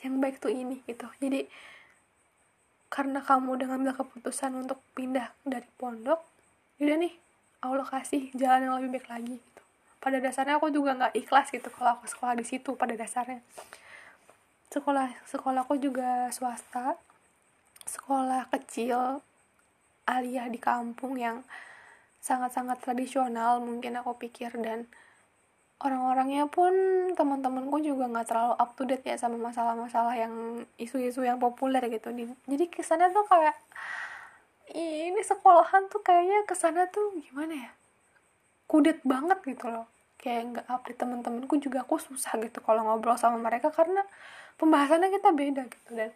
Yang 0.00 0.14
baik 0.20 0.36
tuh 0.40 0.52
ini 0.52 0.80
gitu. 0.88 1.08
Jadi 1.20 1.48
karena 2.90 3.22
kamu 3.22 3.54
udah 3.54 3.66
ngambil 3.70 3.92
keputusan 4.02 4.66
untuk 4.66 4.82
pindah 4.98 5.30
dari 5.46 5.68
pondok 5.78 6.18
udah 6.82 6.96
nih 6.96 7.14
Allah 7.62 7.86
kasih 7.86 8.34
jalan 8.34 8.66
yang 8.66 8.74
lebih 8.80 8.98
baik 8.98 9.06
lagi 9.06 9.36
gitu. 9.36 9.62
Pada 10.00 10.16
dasarnya 10.16 10.56
aku 10.56 10.72
juga 10.72 10.96
nggak 10.96 11.12
ikhlas 11.12 11.52
gitu 11.52 11.68
kalau 11.70 12.00
aku 12.00 12.08
sekolah 12.08 12.34
di 12.34 12.44
situ 12.48 12.72
pada 12.72 12.96
dasarnya. 12.96 13.44
Sekolah 14.72 15.12
sekolahku 15.28 15.76
juga 15.76 16.32
swasta. 16.32 16.96
Sekolah 17.84 18.48
kecil 18.48 19.20
aliyah 20.08 20.48
di 20.48 20.56
kampung 20.56 21.20
yang 21.20 21.44
sangat-sangat 22.20 22.84
tradisional 22.84 23.64
mungkin 23.64 23.96
aku 23.96 24.16
pikir 24.20 24.52
dan 24.60 24.84
orang-orangnya 25.80 26.44
pun 26.52 26.72
teman-temanku 27.16 27.80
juga 27.80 28.04
nggak 28.04 28.28
terlalu 28.28 28.54
up 28.60 28.70
to 28.76 28.84
date 28.84 29.04
ya 29.08 29.16
sama 29.16 29.40
masalah-masalah 29.40 30.12
yang 30.12 30.34
isu-isu 30.76 31.24
yang 31.24 31.40
populer 31.40 31.80
gitu. 31.88 32.12
Jadi 32.44 32.64
kesannya 32.68 33.08
tuh 33.16 33.24
kayak 33.24 33.56
ini 34.76 35.18
sekolahan 35.24 35.88
tuh 35.88 36.04
kayaknya 36.04 36.44
kesannya 36.44 36.84
tuh 36.92 37.16
gimana 37.24 37.54
ya? 37.56 37.70
Kudet 38.68 39.00
banget 39.02 39.40
gitu 39.48 39.72
loh. 39.72 39.88
Kayak 40.20 40.42
nggak 40.52 40.66
update 40.68 41.00
temen-temenku 41.00 41.56
juga 41.56 41.80
aku 41.88 41.96
susah 41.96 42.36
gitu 42.44 42.60
kalau 42.60 42.84
ngobrol 42.84 43.16
sama 43.16 43.40
mereka 43.40 43.72
karena 43.72 44.04
pembahasannya 44.60 45.08
kita 45.16 45.32
beda 45.32 45.64
gitu. 45.64 45.90
Dan 45.96 46.12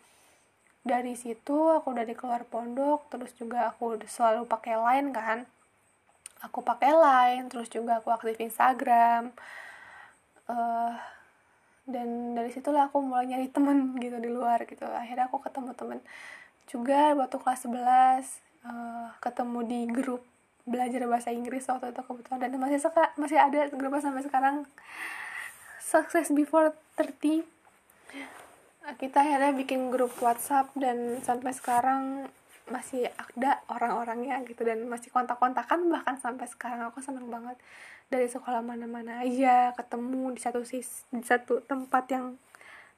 dari 0.85 1.17
situ 1.17 1.73
aku 1.73 1.97
udah 1.97 2.05
di 2.05 2.13
keluar 2.13 2.45
pondok 2.45 3.09
terus 3.09 3.33
juga 3.33 3.73
aku 3.73 3.97
selalu 4.05 4.45
pakai 4.45 4.77
line 4.77 5.09
kan 5.17 5.49
aku 6.45 6.61
pakai 6.61 6.93
line 6.93 7.49
terus 7.49 7.73
juga 7.73 7.99
aku 7.99 8.13
aktif 8.13 8.37
Instagram. 8.37 9.33
Uh, 10.45 10.93
dan 11.89 12.37
dari 12.37 12.53
situlah 12.53 12.89
aku 12.89 13.01
mulai 13.01 13.29
nyari 13.29 13.49
temen 13.49 13.97
gitu 13.97 14.21
di 14.21 14.29
luar 14.29 14.69
gitu. 14.69 14.85
Akhirnya 14.85 15.29
aku 15.33 15.41
ketemu 15.41 15.73
temen 15.73 15.99
juga 16.69 17.13
waktu 17.17 17.37
kelas 17.41 17.61
11 17.69 17.77
uh, 18.65 19.09
ketemu 19.21 19.59
di 19.69 19.81
grup 19.89 20.23
belajar 20.65 21.05
bahasa 21.05 21.29
Inggris 21.33 21.65
waktu 21.69 21.93
itu 21.93 22.01
kebetulan. 22.05 22.41
Dan 22.45 22.61
masih 22.61 22.81
suka 22.81 23.13
masih 23.17 23.41
ada 23.41 23.73
grup 23.73 23.97
sampai 24.01 24.25
sekarang. 24.25 24.69
Success 25.81 26.33
before 26.33 26.73
30 26.97 27.55
kita 29.01 29.25
akhirnya 29.25 29.57
bikin 29.57 29.89
grup 29.89 30.13
WhatsApp 30.21 30.69
dan 30.77 31.25
sampai 31.25 31.57
sekarang 31.57 32.29
masih 32.65 33.13
ada 33.13 33.61
orang-orangnya 33.69 34.41
gitu 34.49 34.65
dan 34.65 34.89
masih 34.89 35.13
kontak-kontakan 35.13 35.93
bahkan 35.93 36.17
sampai 36.17 36.49
sekarang 36.49 36.89
aku 36.89 37.05
seneng 37.05 37.29
banget 37.29 37.61
dari 38.09 38.25
sekolah 38.25 38.65
mana-mana 38.65 39.21
aja 39.21 39.77
ketemu 39.77 40.33
di 40.33 40.41
satu 40.41 40.65
sis 40.65 41.05
di 41.13 41.25
satu 41.25 41.61
tempat 41.65 42.05
yang 42.09 42.41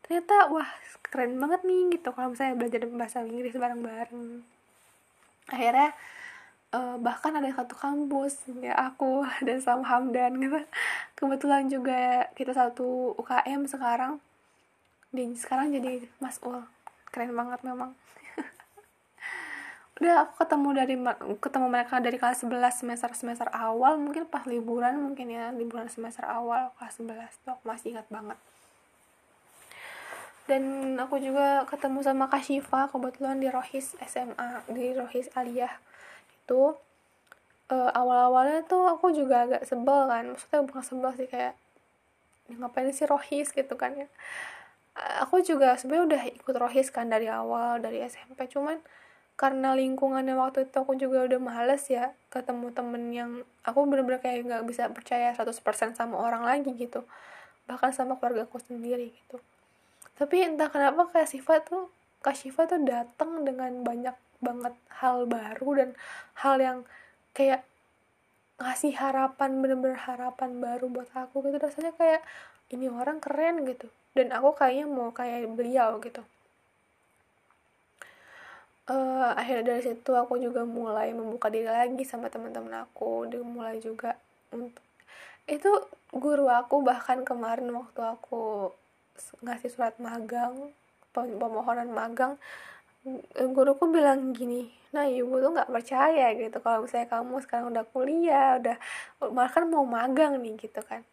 ternyata 0.06 0.54
wah 0.54 0.70
keren 1.10 1.38
banget 1.38 1.60
nih 1.66 1.98
gitu. 1.98 2.14
Kalau 2.14 2.30
misalnya 2.30 2.54
belajar 2.58 2.80
bahasa 2.90 3.18
Inggris 3.26 3.54
bareng-bareng. 3.54 4.42
Akhirnya 5.50 5.90
uh, 6.74 6.96
bahkan 6.98 7.34
ada 7.34 7.50
satu 7.54 7.74
kampus 7.78 8.46
ya 8.62 8.74
aku 8.74 9.26
dan 9.46 9.58
sama 9.62 9.86
Hamdan 9.86 10.38
gitu. 10.38 10.58
Kebetulan 11.18 11.66
juga 11.70 12.30
kita 12.38 12.54
satu 12.54 13.14
UKM 13.18 13.66
sekarang. 13.66 14.22
Dan 15.14 15.34
sekarang 15.38 15.74
jadi 15.74 16.06
Mas 16.22 16.38
Ul. 16.42 16.62
Keren 17.10 17.32
banget 17.32 17.62
memang 17.64 17.94
udah 19.96 20.28
aku 20.28 20.44
ketemu 20.44 20.68
dari 20.76 20.94
ketemu 21.40 21.66
mereka 21.72 21.96
dari 22.04 22.20
kelas 22.20 22.44
11 22.44 22.84
semester 22.84 23.10
semester 23.16 23.48
awal 23.48 23.96
mungkin 23.96 24.28
pas 24.28 24.44
liburan 24.44 25.00
mungkin 25.00 25.32
ya 25.32 25.48
liburan 25.56 25.88
semester 25.88 26.28
awal 26.28 26.68
kelas 26.76 27.00
11 27.00 27.16
tuh 27.40 27.50
aku 27.56 27.64
masih 27.64 27.96
ingat 27.96 28.04
banget. 28.12 28.36
Dan 30.46 30.94
aku 31.00 31.18
juga 31.18 31.66
ketemu 31.66 32.06
sama 32.06 32.30
Kak 32.30 32.46
kebetulan 32.94 33.42
di 33.42 33.50
Rohis 33.50 33.98
SMA 34.04 34.62
di 34.70 34.94
Rohis 34.94 35.26
Aliyah. 35.34 35.74
Itu 36.44 36.78
uh, 37.72 37.90
awal-awalnya 37.90 38.62
tuh 38.68 38.86
aku 38.86 39.10
juga 39.10 39.48
agak 39.48 39.66
sebel 39.66 40.06
kan 40.06 40.24
maksudnya 40.30 40.60
bukan 40.62 40.84
sebel 40.86 41.10
sih 41.18 41.26
kayak 41.26 41.58
ngapain 42.46 42.92
sih 42.94 43.08
rohis? 43.08 43.50
gitu 43.50 43.74
kan 43.74 43.96
ya. 43.96 44.06
Aku 45.24 45.40
juga 45.40 45.74
sebenarnya 45.80 46.04
udah 46.04 46.22
ikut 46.36 46.56
rohis 46.60 46.92
kan 46.92 47.08
dari 47.08 47.26
awal 47.32 47.80
dari 47.80 48.04
SMP 48.04 48.44
cuman 48.46 48.78
karena 49.36 49.76
lingkungannya 49.76 50.32
waktu 50.32 50.64
itu 50.64 50.76
aku 50.80 50.96
juga 50.96 51.28
udah 51.28 51.36
males 51.36 51.84
ya 51.92 52.16
ketemu 52.32 52.72
temen 52.72 53.02
yang 53.12 53.30
aku 53.68 53.84
bener-bener 53.84 54.16
kayak 54.24 54.48
nggak 54.48 54.64
bisa 54.64 54.88
percaya 54.88 55.36
100% 55.36 55.92
sama 55.92 56.16
orang 56.16 56.48
lagi 56.48 56.72
gitu. 56.72 57.04
Bahkan 57.68 57.92
sama 57.92 58.16
keluarga 58.16 58.48
aku 58.48 58.56
sendiri 58.64 59.12
gitu. 59.12 59.36
Tapi 60.16 60.40
entah 60.40 60.72
kenapa 60.72 61.12
kayak 61.12 61.28
Siva 61.28 61.60
tuh 61.60 61.92
Kak 62.24 62.32
Siva 62.32 62.64
tuh 62.64 62.80
datang 62.80 63.44
dengan 63.44 63.84
banyak 63.84 64.16
banget 64.40 64.72
hal 65.04 65.28
baru 65.28 65.68
dan 65.84 65.90
hal 66.40 66.56
yang 66.56 66.78
kayak 67.36 67.60
ngasih 68.56 68.96
harapan 68.96 69.60
bener-bener 69.60 70.00
harapan 70.00 70.64
baru 70.64 70.88
buat 70.88 71.12
aku 71.12 71.44
gitu. 71.44 71.60
Rasanya 71.60 71.92
kayak 71.92 72.24
ini 72.72 72.88
orang 72.88 73.20
keren 73.20 73.68
gitu. 73.68 73.92
Dan 74.16 74.32
aku 74.32 74.56
kayaknya 74.56 74.88
mau 74.88 75.12
kayak 75.12 75.44
beliau 75.52 76.00
gitu 76.00 76.24
uh, 78.90 79.30
akhirnya 79.34 79.76
dari 79.76 79.82
situ 79.82 80.10
aku 80.14 80.38
juga 80.38 80.62
mulai 80.62 81.10
membuka 81.14 81.50
diri 81.50 81.68
lagi 81.68 82.02
sama 82.06 82.30
teman-teman 82.30 82.86
aku. 82.86 83.26
Dia 83.30 83.42
mulai 83.42 83.78
juga 83.82 84.14
untuk 84.54 84.82
itu 85.46 85.70
guru 86.10 86.50
aku 86.50 86.82
bahkan 86.82 87.22
kemarin 87.22 87.70
waktu 87.70 88.02
aku 88.02 88.74
ngasih 89.46 89.70
surat 89.70 89.94
magang 90.02 90.74
pemohonan 91.14 91.88
magang 91.88 92.34
guruku 93.54 93.86
bilang 93.88 94.34
gini 94.34 94.66
nah 94.90 95.06
ibu 95.06 95.38
tuh 95.38 95.52
nggak 95.52 95.70
percaya 95.70 96.32
gitu. 96.34 96.56
Kalau 96.64 96.88
misalnya 96.88 97.08
kamu 97.12 97.34
sekarang 97.44 97.66
udah 97.68 97.84
kuliah 97.92 98.50
udah 98.58 98.76
malah 99.30 99.52
kan 99.52 99.64
mau 99.68 99.84
magang 99.84 100.40
nih 100.40 100.56
gitu 100.56 100.80
kan. 100.82 101.04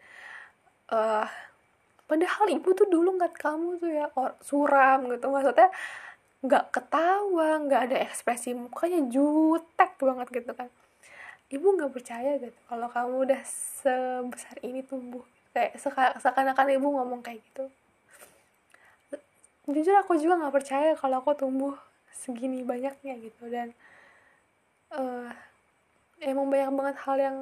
Uh, 0.88 1.27
padahal 2.07 2.47
ibu 2.47 2.69
tuh 2.71 2.88
dulu 2.88 3.19
nggak 3.19 3.36
kamu 3.38 3.77
tuh 3.83 3.91
ya 3.91 4.07
suram 4.39 5.12
gitu. 5.12 5.25
Maksudnya 5.27 5.69
nggak 6.43 6.75
ketawa 6.75 7.63
nggak 7.63 7.82
ada 7.89 7.97
ekspresi 8.03 8.51
mukanya 8.51 8.99
jutek 9.08 9.95
banget 9.95 10.27
gitu 10.43 10.51
kan. 10.51 10.67
Ibu 11.47 11.67
nggak 11.79 11.91
percaya 11.95 12.36
gitu 12.36 12.60
kalau 12.67 12.88
kamu 12.91 13.15
udah 13.32 13.41
sebesar 13.47 14.60
ini 14.60 14.84
tumbuh. 14.84 15.23
Kayak 15.56 15.79
seakan-akan 16.19 16.67
ibu 16.75 16.88
ngomong 16.91 17.21
kayak 17.23 17.39
gitu. 17.47 17.71
Jujur 19.71 19.95
aku 19.95 20.19
juga 20.19 20.36
nggak 20.43 20.56
percaya 20.60 20.91
kalau 20.99 21.23
aku 21.23 21.32
tumbuh 21.39 21.75
segini 22.12 22.67
banyaknya 22.67 23.15
gitu 23.23 23.47
dan 23.47 23.71
uh, 24.91 25.32
emang 26.19 26.51
banyak 26.51 26.71
banget 26.75 26.97
hal 27.08 27.17
yang 27.19 27.38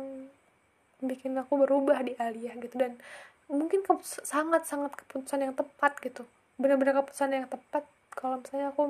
bikin 1.02 1.34
aku 1.34 1.58
berubah 1.58 1.98
di 2.06 2.14
Alia 2.22 2.54
gitu 2.62 2.78
dan 2.78 3.02
mungkin 3.50 3.82
sangat 4.06 4.70
sangat 4.70 4.94
keputusan 4.94 5.42
yang 5.50 5.54
tepat 5.58 5.98
gitu. 6.06 6.24
Benar-benar 6.62 7.02
keputusan 7.02 7.34
yang 7.34 7.50
tepat 7.50 7.84
kalau 8.12 8.44
misalnya 8.44 8.76
aku 8.76 8.84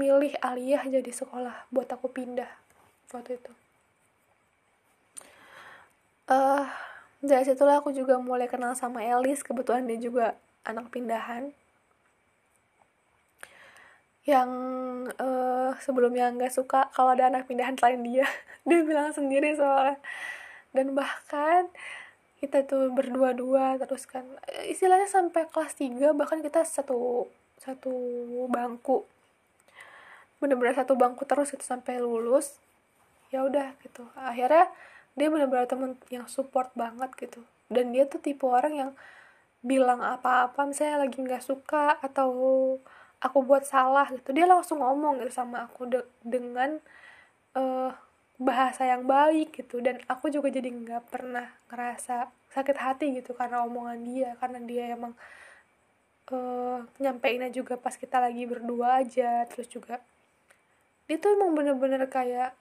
milih 0.00 0.32
aliyah 0.40 0.88
jadi 0.88 1.12
sekolah 1.12 1.68
buat 1.68 1.88
aku 1.92 2.08
pindah 2.08 2.48
waktu 3.12 3.36
itu. 3.36 3.52
Uh, 6.32 6.64
dari 7.20 7.44
situlah 7.44 7.84
aku 7.84 7.92
juga 7.92 8.16
mulai 8.16 8.48
kenal 8.48 8.72
sama 8.72 9.04
Elis 9.04 9.44
kebetulan 9.44 9.84
dia 9.84 10.00
juga 10.00 10.34
anak 10.64 10.88
pindahan. 10.88 11.52
Yang 14.24 14.50
uh, 15.18 15.74
sebelumnya 15.82 16.30
nggak 16.32 16.54
suka 16.54 16.88
kalau 16.94 17.12
ada 17.12 17.28
anak 17.28 17.44
pindahan 17.50 17.76
selain 17.76 18.00
dia. 18.02 18.26
Dia 18.66 18.86
bilang 18.86 19.10
sendiri 19.10 19.58
soalnya. 19.58 19.98
Dan 20.70 20.94
bahkan 20.94 21.66
kita 22.38 22.62
tuh 22.66 22.90
berdua-dua 22.90 23.78
terus 23.82 24.02
kan 24.06 24.26
istilahnya 24.66 25.06
sampai 25.06 25.46
kelas 25.46 25.78
3 25.78 26.10
bahkan 26.10 26.42
kita 26.42 26.66
satu 26.66 27.30
satu 27.62 27.94
bangku. 28.50 29.06
Bener-bener 30.42 30.74
satu 30.74 30.98
bangku 30.98 31.22
terus 31.22 31.54
itu 31.54 31.62
sampai 31.62 32.02
lulus. 32.02 32.58
Ya 33.30 33.46
udah 33.46 33.78
gitu. 33.86 34.02
Akhirnya 34.18 34.66
dia 35.14 35.30
bener-bener 35.30 35.70
temen 35.70 35.94
yang 36.10 36.26
support 36.26 36.74
banget 36.74 37.14
gitu. 37.14 37.40
Dan 37.70 37.94
dia 37.94 38.04
tuh 38.10 38.18
tipe 38.18 38.42
orang 38.44 38.74
yang 38.74 38.90
bilang 39.62 40.02
apa-apa 40.02 40.66
misalnya 40.66 41.06
lagi 41.06 41.22
nggak 41.22 41.46
suka 41.46 41.94
atau 42.02 42.28
aku 43.22 43.38
buat 43.46 43.62
salah 43.62 44.10
gitu 44.10 44.34
dia 44.34 44.50
langsung 44.50 44.82
ngomong 44.82 45.22
gitu 45.22 45.30
sama 45.30 45.70
aku 45.70 45.86
de 45.86 46.02
dengan 46.26 46.82
uh, 47.54 47.94
bahasa 48.42 48.82
yang 48.90 49.06
baik 49.06 49.54
gitu. 49.54 49.78
Dan 49.78 50.02
aku 50.10 50.28
juga 50.34 50.50
jadi 50.50 50.66
nggak 50.66 51.14
pernah 51.14 51.46
ngerasa 51.70 52.26
sakit 52.52 52.76
hati 52.76 53.06
gitu 53.22 53.32
karena 53.32 53.64
omongan 53.64 54.02
dia 54.04 54.30
karena 54.36 54.58
dia 54.60 54.92
emang 54.92 55.16
uh, 56.32 56.82
nyampeinnya 56.98 57.52
juga 57.52 57.76
pas 57.78 57.94
kita 57.94 58.18
lagi 58.18 58.48
berdua 58.48 59.04
aja. 59.04 59.44
Terus 59.52 59.68
juga 59.68 60.00
dia 61.06 61.16
tuh 61.20 61.36
emang 61.36 61.52
bener-bener 61.52 62.08
kayak 62.08 62.56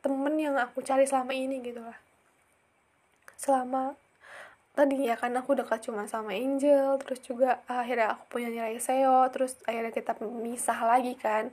temen 0.00 0.34
yang 0.40 0.56
aku 0.56 0.80
cari 0.80 1.04
selama 1.04 1.36
ini 1.36 1.60
gitu 1.60 1.84
lah. 1.84 1.98
Selama 3.36 3.94
tadi 4.72 5.04
ya 5.04 5.18
kan 5.18 5.34
aku 5.36 5.52
dekat 5.58 5.84
cuma 5.84 6.08
sama 6.08 6.32
Angel 6.32 6.96
terus 7.02 7.20
juga 7.20 7.60
akhirnya 7.68 8.16
aku 8.16 8.38
punya 8.38 8.48
nilai 8.48 8.78
SEO 8.80 9.28
terus 9.28 9.58
akhirnya 9.68 9.92
kita 9.92 10.16
misah 10.20 10.78
lagi 10.80 11.14
kan. 11.18 11.52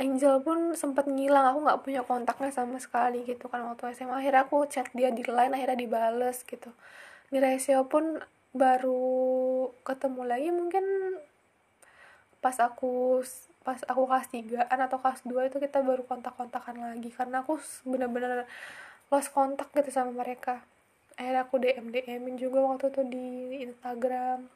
Angel 0.00 0.40
pun 0.40 0.72
sempat 0.72 1.04
ngilang 1.04 1.52
aku 1.52 1.58
nggak 1.68 1.80
punya 1.84 2.02
kontaknya 2.02 2.48
sama 2.48 2.80
sekali 2.80 3.28
gitu 3.28 3.46
kan 3.52 3.60
waktu 3.68 3.92
SMA 3.92 4.24
akhirnya 4.24 4.48
aku 4.48 4.64
chat 4.66 4.88
dia 4.96 5.12
di 5.12 5.20
line 5.22 5.52
akhirnya 5.52 5.78
dibales 5.78 6.42
gitu. 6.48 6.72
Nilai 7.30 7.60
SEO 7.60 7.86
pun 7.86 8.18
baru 8.52 9.72
ketemu 9.84 10.22
lagi 10.28 10.48
mungkin 10.52 10.84
pas 12.44 12.56
aku 12.60 13.24
pas 13.64 13.80
aku 13.88 14.04
kelas 14.04 14.28
3 14.28 14.68
atau 14.68 14.98
kelas 15.00 15.20
2 15.24 15.48
itu 15.48 15.56
kita 15.62 15.80
baru 15.80 16.04
kontak-kontakan 16.04 16.76
lagi. 16.82 17.08
Karena 17.14 17.40
aku 17.40 17.56
bener-bener 17.88 18.44
lost 19.08 19.32
kontak 19.32 19.72
gitu 19.72 19.88
sama 19.88 20.12
mereka. 20.12 20.60
Akhirnya 21.16 21.46
aku 21.46 21.62
DM 21.62 21.94
DMin 21.94 22.36
juga 22.36 22.58
waktu 22.66 22.90
itu 22.90 23.02
di 23.06 23.26
Instagram. 23.64 24.50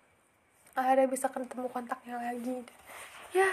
Akhirnya 0.77 1.07
bisa 1.09 1.31
ketemu 1.31 1.71
kontaknya 1.71 2.21
lagi. 2.21 2.67
Ya 3.33 3.49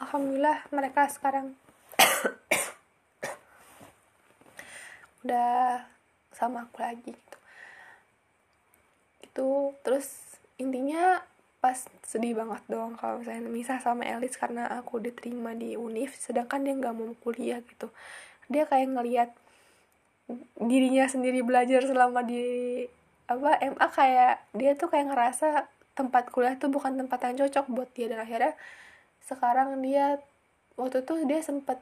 alhamdulillah 0.00 0.64
mereka 0.72 1.12
sekarang 1.12 1.52
udah 5.22 5.84
sama 6.32 6.64
aku 6.64 6.80
lagi 6.80 7.12
gitu 7.12 7.39
terus 9.86 10.08
intinya 10.60 11.22
pas 11.60 11.76
sedih 12.08 12.32
banget 12.32 12.64
dong 12.72 12.96
kalau 12.96 13.20
misalnya 13.20 13.52
misah 13.52 13.78
sama 13.84 14.08
Elis 14.08 14.40
karena 14.40 14.64
aku 14.80 14.96
diterima 14.96 15.52
di 15.52 15.76
univ 15.76 16.16
sedangkan 16.16 16.64
dia 16.64 16.74
nggak 16.76 16.94
mau 16.96 17.12
kuliah 17.20 17.60
gitu. 17.60 17.92
Dia 18.48 18.64
kayak 18.64 18.88
ngelihat 18.96 19.30
dirinya 20.56 21.04
sendiri 21.10 21.44
belajar 21.44 21.84
selama 21.84 22.24
di 22.24 22.42
apa 23.28 23.60
MA 23.62 23.86
kayak 23.92 24.34
dia 24.56 24.72
tuh 24.74 24.88
kayak 24.90 25.12
ngerasa 25.12 25.70
tempat 25.94 26.32
kuliah 26.32 26.56
tuh 26.56 26.72
bukan 26.72 26.96
tempat 26.96 27.18
yang 27.28 27.46
cocok 27.46 27.66
buat 27.68 27.90
dia. 27.92 28.08
Dan 28.08 28.24
akhirnya 28.24 28.56
sekarang 29.28 29.84
dia 29.84 30.18
waktu 30.80 31.04
itu 31.04 31.28
dia 31.28 31.44
sempat 31.44 31.78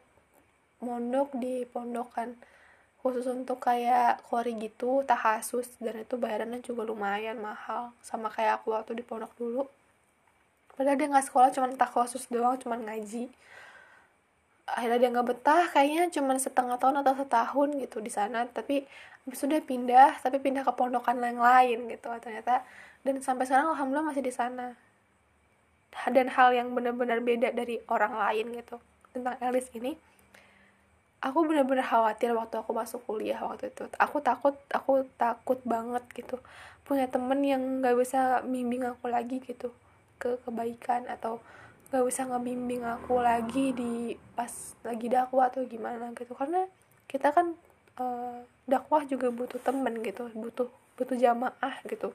mondok 0.83 1.35
di 1.39 1.63
pondokan 1.71 2.35
khusus 2.99 3.31
untuk 3.31 3.63
kayak 3.63 4.27
kori 4.27 4.59
gitu 4.59 5.07
tahasus 5.07 5.71
dan 5.79 6.03
itu 6.03 6.19
bayarannya 6.19 6.59
juga 6.61 6.83
lumayan 6.83 7.39
mahal. 7.39 7.95
Sama 8.03 8.27
kayak 8.27 8.63
aku 8.63 8.75
waktu 8.75 8.99
di 8.99 9.05
pondok 9.07 9.31
dulu. 9.39 9.63
Padahal 10.75 10.99
dia 10.99 11.07
nggak 11.11 11.27
sekolah 11.31 11.51
cuman 11.55 11.71
tahasus 11.79 12.27
doang 12.27 12.59
cuman 12.59 12.83
ngaji. 12.87 13.31
Akhirnya 14.69 14.99
dia 14.99 15.11
nggak 15.15 15.27
betah 15.31 15.65
kayaknya 15.71 16.11
cuman 16.11 16.37
setengah 16.43 16.77
tahun 16.77 17.01
atau 17.07 17.15
setahun 17.23 17.69
gitu 17.79 17.99
di 18.03 18.11
sana. 18.11 18.51
Tapi 18.51 18.83
sudah 19.31 19.63
pindah 19.63 20.19
tapi 20.19 20.43
pindah 20.43 20.67
ke 20.67 20.73
pondokan 20.75 21.23
yang 21.23 21.39
lain 21.39 21.87
gitu 21.87 22.11
ternyata. 22.19 22.67
Dan 23.07 23.23
sampai 23.23 23.47
sekarang 23.47 23.79
alhamdulillah 23.79 24.11
masih 24.11 24.27
di 24.27 24.35
sana. 24.35 24.75
Dan 26.11 26.35
hal 26.35 26.51
yang 26.51 26.75
benar-benar 26.75 27.23
beda 27.23 27.55
dari 27.55 27.79
orang 27.87 28.19
lain 28.19 28.59
gitu 28.59 28.83
tentang 29.15 29.39
Elis 29.41 29.71
ini 29.73 29.97
aku 31.19 31.39
bener-bener 31.43 31.83
khawatir 31.83 32.31
waktu 32.31 32.63
aku 32.63 32.71
masuk 32.71 33.01
kuliah 33.07 33.39
waktu 33.43 33.75
itu. 33.75 33.91
Aku 33.99 34.23
takut 34.23 34.55
aku 34.71 35.07
takut 35.19 35.59
banget 35.67 36.05
gitu. 36.15 36.39
Punya 36.87 37.11
temen 37.11 37.43
yang 37.43 37.83
nggak 37.83 37.97
bisa 37.99 38.43
bimbing 38.47 38.87
aku 38.87 39.11
lagi 39.11 39.43
gitu. 39.43 39.75
Ke 40.23 40.39
kebaikan 40.47 41.11
atau 41.11 41.43
nggak 41.91 42.05
bisa 42.07 42.23
ngebimbing 42.29 42.85
aku 42.87 43.19
lagi 43.19 43.75
di 43.75 44.15
pas 44.39 44.51
lagi 44.87 45.07
dakwah 45.11 45.51
atau 45.51 45.67
gimana 45.67 46.15
gitu. 46.15 46.33
Karena 46.39 46.67
kita 47.11 47.35
kan 47.35 47.59
uh, 47.99 48.39
dakwah 48.71 49.03
juga 49.03 49.35
butuh 49.35 49.59
temen 49.59 49.99
gitu. 50.07 50.31
Butuh 50.39 50.71
butuh 50.95 51.17
jamaah 51.19 51.75
gitu. 51.91 52.15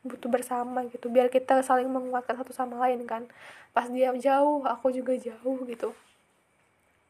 Butuh 0.00 0.28
bersama 0.32 0.88
gitu. 0.88 1.12
Biar 1.12 1.28
kita 1.28 1.60
saling 1.60 1.92
menguatkan 1.92 2.40
satu 2.40 2.56
sama 2.56 2.80
lain 2.88 3.04
kan. 3.04 3.28
Pas 3.76 3.84
dia 3.92 4.16
jauh 4.16 4.64
aku 4.64 4.96
juga 4.96 5.12
jauh 5.20 5.60
gitu. 5.68 5.92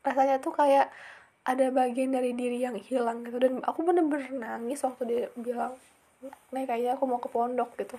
Rasanya 0.02 0.42
tuh 0.42 0.56
kayak 0.56 0.90
ada 1.44 1.66
bagian 1.72 2.12
dari 2.12 2.36
diri 2.36 2.60
yang 2.60 2.76
hilang 2.76 3.24
gitu. 3.24 3.40
Dan 3.40 3.64
aku 3.64 3.80
bener-bener 3.84 4.32
nangis 4.34 4.84
waktu 4.84 5.02
dia 5.08 5.24
bilang 5.38 5.76
nih 6.52 6.68
kayaknya 6.68 7.00
aku 7.00 7.04
mau 7.08 7.20
ke 7.22 7.32
pondok 7.32 7.72
gitu. 7.80 7.96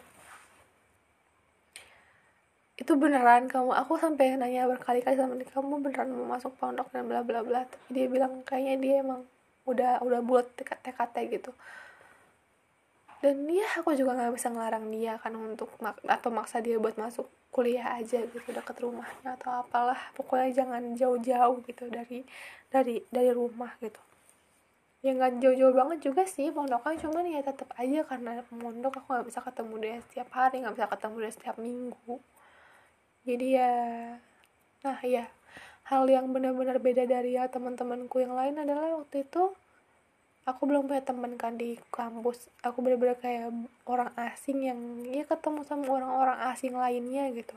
Itu 2.78 2.98
beneran 2.98 3.50
kamu 3.50 3.74
aku 3.78 3.98
sampai 3.98 4.38
nanya 4.38 4.66
berkali-kali 4.70 5.18
sama 5.18 5.38
dia 5.38 5.50
kamu 5.50 5.82
beneran 5.82 6.10
mau 6.14 6.38
masuk 6.38 6.54
pondok? 6.58 6.90
dan 6.94 7.10
bla 7.10 7.26
bla 7.26 7.42
bla. 7.42 7.66
Tapi 7.66 7.90
dia 7.94 8.06
bilang 8.10 8.46
kayaknya 8.46 8.76
dia 8.78 8.96
emang 9.02 9.26
udah 9.66 10.02
udah 10.06 10.22
buat 10.22 10.46
TKT 10.58 11.16
gitu. 11.34 11.52
Dan 13.22 13.46
ya 13.46 13.70
aku 13.78 13.94
juga 13.94 14.18
nggak 14.18 14.34
bisa 14.34 14.50
ngelarang 14.50 14.90
dia 14.90 15.22
kan 15.22 15.34
untuk 15.38 15.70
mak 15.78 16.02
atau 16.10 16.34
maksa 16.34 16.58
dia 16.58 16.82
buat 16.82 16.98
masuk 16.98 17.30
kuliah 17.52 18.00
aja 18.00 18.24
gitu 18.24 18.50
deket 18.50 18.78
rumahnya 18.80 19.36
atau 19.38 19.62
apalah. 19.62 20.00
Pokoknya 20.16 20.64
jangan 20.64 20.96
jauh-jauh 20.96 21.60
gitu 21.68 21.92
dari 21.92 22.24
dari 22.72 23.04
dari 23.12 23.32
rumah 23.36 23.76
gitu. 23.84 24.00
Ya 25.04 25.12
nggak 25.18 25.42
jauh-jauh 25.44 25.74
banget 25.76 25.98
juga 26.08 26.24
sih 26.30 26.54
pondoknya 26.54 26.96
cuman 27.04 27.26
ya 27.28 27.42
tetap 27.44 27.70
aja 27.76 28.06
karena 28.06 28.42
pondok 28.48 29.02
aku 29.02 29.08
nggak 29.12 29.28
bisa 29.28 29.40
ketemu 29.44 29.74
dia 29.82 29.96
setiap 30.08 30.30
hari 30.32 30.56
nggak 30.62 30.76
bisa 30.78 30.88
ketemu 30.88 31.16
dia 31.22 31.32
setiap 31.34 31.56
minggu. 31.60 32.16
Jadi 33.28 33.48
ya 33.60 33.74
nah 34.82 34.98
ya 35.06 35.30
hal 35.92 36.08
yang 36.10 36.32
benar-benar 36.34 36.80
beda 36.82 37.04
dari 37.06 37.38
ya 37.38 37.46
teman-temanku 37.52 38.18
yang 38.24 38.34
lain 38.34 38.56
adalah 38.64 38.96
waktu 39.04 39.28
itu 39.28 39.54
aku 40.46 40.66
belum 40.66 40.90
punya 40.90 41.04
teman 41.06 41.38
kan 41.38 41.56
di 41.58 41.78
kampus. 41.94 42.50
Aku 42.66 42.82
bener-bener 42.82 43.18
kayak 43.18 43.54
orang 43.86 44.10
asing 44.18 44.66
yang 44.66 44.80
ya 45.06 45.24
ketemu 45.26 45.62
sama 45.66 45.86
orang-orang 45.90 46.38
asing 46.54 46.74
lainnya 46.74 47.30
gitu. 47.34 47.54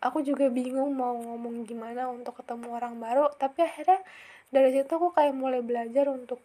Aku 0.00 0.24
juga 0.24 0.48
bingung 0.48 0.94
mau 0.94 1.12
ngomong 1.18 1.68
gimana 1.68 2.08
untuk 2.08 2.40
ketemu 2.40 2.72
orang 2.72 2.96
baru 2.96 3.28
tapi 3.36 3.66
akhirnya 3.66 4.00
dari 4.48 4.72
situ 4.72 4.88
aku 4.88 5.12
kayak 5.12 5.34
mulai 5.36 5.60
belajar 5.60 6.08
untuk 6.08 6.40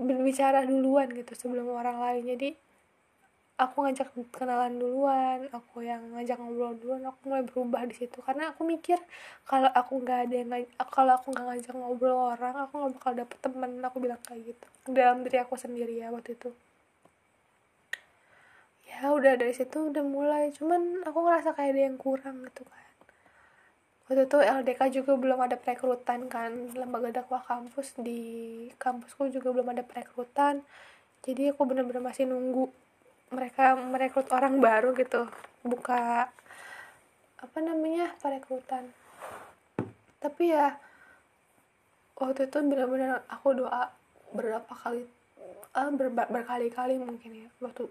berbicara 0.00 0.66
duluan 0.66 1.08
gitu 1.14 1.32
sebelum 1.36 1.70
orang 1.72 2.00
lain. 2.02 2.22
Jadi 2.36 2.48
aku 3.54 3.86
ngajak 3.86 4.10
kenalan 4.34 4.82
duluan 4.82 5.46
aku 5.54 5.86
yang 5.86 6.02
ngajak 6.10 6.42
ngobrol 6.42 6.74
duluan 6.74 7.06
aku 7.06 7.18
mulai 7.30 7.44
berubah 7.46 7.82
di 7.86 7.94
situ. 7.94 8.18
Karena 8.18 8.50
aku 8.50 8.66
mikir 8.66 8.98
kalau 9.46 9.70
aku 9.70 10.02
nggak 10.02 10.18
ada 10.30 10.34
yang 10.34 10.50
kalau 10.90 11.14
aku 11.14 11.30
nggak 11.30 11.46
ngajak 11.46 11.74
ngobrol 11.78 12.34
orang 12.34 12.54
aku 12.66 12.72
nggak 12.82 12.92
bakal 12.98 13.12
dapet 13.14 13.38
temen. 13.38 13.70
Aku 13.86 13.96
bilang 14.02 14.18
kayak 14.26 14.42
gitu 14.54 14.66
dalam 14.90 15.22
diri 15.22 15.38
aku 15.38 15.54
sendiri 15.54 16.02
ya 16.02 16.10
waktu 16.10 16.34
itu. 16.34 16.50
Ya 18.90 19.10
udah 19.10 19.38
dari 19.38 19.54
situ 19.54 19.90
udah 19.90 20.02
mulai. 20.02 20.50
Cuman 20.50 21.06
aku 21.06 21.18
ngerasa 21.22 21.54
kayak 21.54 21.70
ada 21.78 21.82
yang 21.86 21.98
kurang 21.98 22.42
gitu 22.46 22.66
kan. 22.66 22.82
Waktu 24.04 24.28
itu 24.28 24.38
LDK 24.42 24.80
juga 25.00 25.12
belum 25.14 25.38
ada 25.46 25.56
perekrutan 25.56 26.26
kan. 26.26 26.74
Lembaga 26.74 27.22
dakwah 27.22 27.42
kampus 27.46 27.94
di 28.02 28.20
kampusku 28.82 29.30
juga 29.30 29.54
belum 29.54 29.70
ada 29.78 29.86
perekrutan. 29.86 30.66
Jadi 31.24 31.54
aku 31.54 31.64
bener-bener 31.64 32.04
masih 32.04 32.28
nunggu 32.28 32.68
mereka 33.34 33.74
merekrut 33.74 34.30
orang 34.30 34.62
baru 34.62 34.94
gitu. 34.94 35.26
Buka 35.66 36.30
apa 37.42 37.58
namanya 37.60 38.14
perekrutan. 38.22 38.88
Tapi 40.22 40.54
ya 40.54 40.78
waktu 42.14 42.46
itu 42.46 42.58
benar-benar 42.62 43.26
aku 43.26 43.58
doa 43.58 43.90
berapa 44.30 44.70
kali 44.70 45.04
uh, 45.74 45.90
ber 45.92 46.08
berkali-kali 46.14 46.96
mungkin 47.02 47.44
ya 47.44 47.48
waktu 47.58 47.90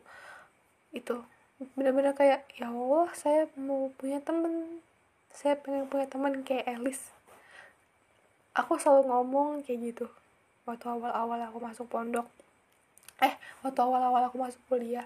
itu. 0.95 1.19
Benar-benar 1.75 2.15
kayak 2.15 2.47
ya 2.55 2.71
Allah 2.71 3.11
saya 3.13 3.51
mau 3.59 3.91
punya 3.99 4.23
temen. 4.23 4.79
Saya 5.33 5.59
pengen 5.59 5.91
punya 5.91 6.07
teman 6.07 6.41
kayak 6.41 6.65
Elis 6.79 7.13
aku 8.53 8.77
selalu 8.77 9.09
ngomong 9.09 9.49
kayak 9.65 9.93
gitu. 9.93 10.05
Waktu 10.63 10.85
awal-awal 10.87 11.39
aku 11.49 11.57
masuk 11.59 11.85
pondok. 11.89 12.29
Eh 13.19 13.33
waktu 13.65 13.79
awal-awal 13.81 14.29
aku 14.29 14.37
masuk 14.39 14.61
kuliah 14.69 15.05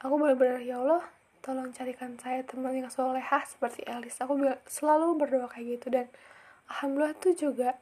aku 0.00 0.14
benar-benar 0.20 0.60
ya 0.60 0.76
Allah 0.80 1.04
tolong 1.46 1.70
carikan 1.70 2.18
saya 2.18 2.42
teman 2.42 2.74
yang 2.74 2.90
solehah 2.90 3.46
seperti 3.46 3.86
Elis. 3.86 4.18
Aku 4.18 4.34
selalu 4.66 5.14
berdoa 5.14 5.46
kayak 5.46 5.78
gitu 5.78 5.86
dan 5.94 6.06
alhamdulillah 6.66 7.14
tuh 7.22 7.38
juga 7.38 7.78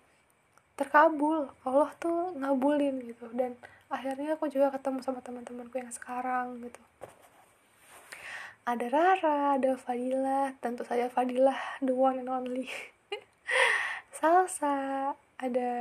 terkabul. 0.77 1.49
Allah 1.65 1.91
tuh 1.97 2.37
ngabulin 2.37 3.01
gitu 3.09 3.33
dan 3.33 3.57
akhirnya 3.89 4.37
aku 4.37 4.53
juga 4.53 4.69
ketemu 4.77 5.01
sama 5.01 5.25
teman-temanku 5.25 5.81
yang 5.81 5.89
sekarang 5.89 6.61
gitu. 6.61 6.83
Ada 8.65 8.89
Rara, 8.89 9.61
ada 9.61 9.77
Fadila, 9.77 10.57
tentu 10.61 10.85
saja 10.89 11.09
Fadila 11.09 11.57
the 11.85 11.93
one 11.93 12.21
and 12.21 12.33
only. 12.33 12.69
Salsa, 14.17 15.13
ada 15.37 15.73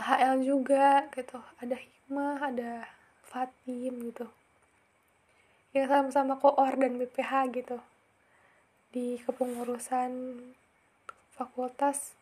HL 0.00 0.40
juga 0.40 1.08
gitu, 1.12 1.40
ada 1.60 1.76
Hikmah, 1.76 2.36
ada 2.40 2.88
Fatim 3.32 4.12
gitu. 4.12 4.28
Yang 5.72 5.88
sama-sama 5.88 6.36
koor 6.36 6.76
dan 6.76 7.00
BPH 7.00 7.32
gitu. 7.56 7.80
Di 8.92 9.16
kepengurusan 9.24 10.36
fakultas 11.32 12.12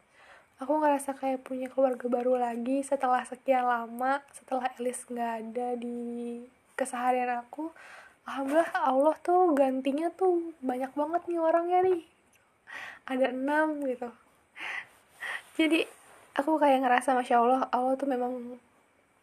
aku 0.62 0.77
ngerasa 0.79 1.18
kayak 1.18 1.42
punya 1.42 1.66
keluarga 1.66 2.07
baru 2.07 2.38
lagi 2.38 2.85
setelah 2.87 3.25
sekian 3.25 3.66
lama 3.66 4.23
setelah 4.31 4.70
Elis 4.79 5.03
nggak 5.09 5.33
ada 5.42 5.68
di 5.75 6.40
keseharian 6.79 7.42
aku. 7.42 7.75
Alhamdulillah 8.29 8.70
Allah 8.79 9.16
tuh 9.18 9.51
gantinya 9.57 10.12
tuh 10.14 10.55
banyak 10.62 10.94
banget 10.94 11.23
nih 11.27 11.40
orangnya 11.42 11.79
nih. 11.90 12.01
Ada 13.11 13.35
enam 13.35 13.83
gitu. 13.83 14.07
Jadi 15.59 15.83
aku 16.38 16.61
kayak 16.61 16.87
ngerasa 16.87 17.18
masya 17.18 17.42
Allah 17.42 17.62
Allah 17.75 17.99
tuh 17.99 18.07
memang 18.07 18.61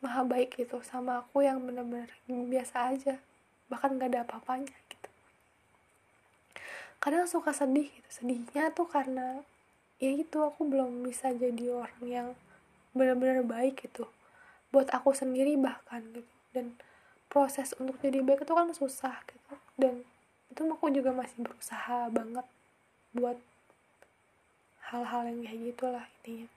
maha 0.03 0.21
baik 0.21 0.57
gitu 0.57 0.79
sama 0.85 1.25
aku 1.25 1.41
yang 1.41 1.61
bener-bener 1.65 2.09
biasa 2.27 2.93
aja. 2.93 3.15
Bahkan 3.67 3.97
gak 3.97 4.09
ada 4.13 4.19
apa-apanya 4.23 4.75
gitu. 4.91 5.09
Kadang 7.01 7.25
suka 7.25 7.51
sedih 7.53 7.89
gitu. 7.89 8.09
Sedihnya 8.09 8.69
tuh 8.73 8.87
karena 8.87 9.41
ya 9.97 10.13
itu 10.13 10.37
aku 10.41 10.69
belum 10.69 11.05
bisa 11.05 11.33
jadi 11.33 11.73
orang 11.73 12.03
yang 12.05 12.27
benar-benar 12.93 13.41
baik 13.43 13.85
gitu. 13.89 14.05
Buat 14.69 14.93
aku 14.93 15.13
sendiri 15.17 15.57
bahkan 15.57 16.05
gitu. 16.13 16.33
Dan 16.53 16.77
proses 17.27 17.73
untuk 17.77 17.97
jadi 17.99 18.21
baik 18.21 18.45
itu 18.45 18.53
kan 18.53 18.69
susah 18.71 19.17
gitu. 19.25 19.53
Dan 19.75 20.05
itu 20.53 20.61
aku 20.63 20.89
juga 20.93 21.11
masih 21.11 21.43
berusaha 21.43 22.07
banget 22.13 22.45
buat 23.11 23.37
hal-hal 24.87 25.27
yang 25.27 25.43
kayak 25.43 25.59
gitulah 25.73 26.05
intinya 26.23 26.56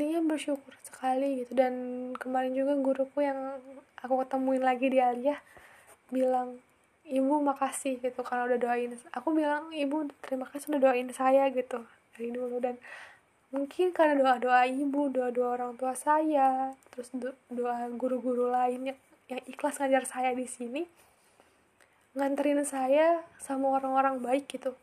dia 0.00 0.24
bersyukur 0.24 0.72
sekali 0.80 1.44
gitu. 1.44 1.52
Dan 1.52 1.74
kemarin 2.16 2.56
juga 2.56 2.72
guruku 2.80 3.20
yang 3.20 3.60
aku 4.00 4.24
ketemuin 4.24 4.64
lagi 4.64 4.88
di 4.88 4.96
Aliyah 4.96 5.36
bilang 6.08 6.56
ibu 7.04 7.44
makasih 7.44 8.00
gitu 8.00 8.24
karena 8.24 8.48
udah 8.48 8.58
doain. 8.58 8.96
Aku 9.12 9.36
bilang 9.36 9.68
ibu 9.76 10.08
terima 10.24 10.48
kasih 10.48 10.72
udah 10.72 10.80
doain 10.88 11.12
saya 11.12 11.52
gitu 11.52 11.84
dari 12.16 12.32
dulu. 12.32 12.56
Dan 12.64 12.80
mungkin 13.52 13.92
karena 13.92 14.14
doa 14.16 14.34
doa 14.40 14.62
ibu 14.64 15.10
doa 15.10 15.28
doa 15.34 15.58
orang 15.58 15.74
tua 15.74 15.98
saya 15.98 16.70
terus 16.94 17.10
doa 17.50 17.90
guru-guru 17.98 18.46
lain 18.46 18.94
yang, 18.94 18.98
yang 19.26 19.42
ikhlas 19.50 19.82
ngajar 19.82 20.06
saya 20.06 20.30
di 20.30 20.46
sini 20.46 20.86
nganterin 22.14 22.62
saya 22.62 23.26
sama 23.42 23.74
orang-orang 23.74 24.22
baik 24.22 24.46
gitu 24.50 24.74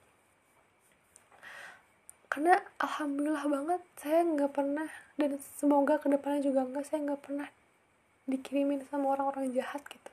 karena 2.37 2.53
alhamdulillah 2.77 3.49
banget 3.49 3.81
saya 3.97 4.21
nggak 4.21 4.53
pernah 4.53 4.85
dan 5.17 5.41
semoga 5.57 5.97
ke 5.97 6.05
depannya 6.05 6.45
juga 6.45 6.69
nggak 6.69 6.85
saya 6.85 7.01
nggak 7.01 7.21
pernah 7.25 7.49
dikirimin 8.29 8.85
sama 8.93 9.17
orang-orang 9.17 9.49
jahat 9.57 9.81
gitu. 9.89 10.11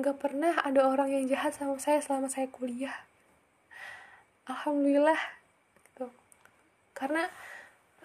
Nggak 0.00 0.16
pernah 0.16 0.56
ada 0.64 0.88
orang 0.88 1.12
yang 1.12 1.28
jahat 1.28 1.52
sama 1.52 1.76
saya 1.76 2.00
selama 2.00 2.32
saya 2.32 2.48
kuliah. 2.48 3.04
Alhamdulillah 4.48 5.20
gitu. 5.76 6.08
Karena 6.96 7.28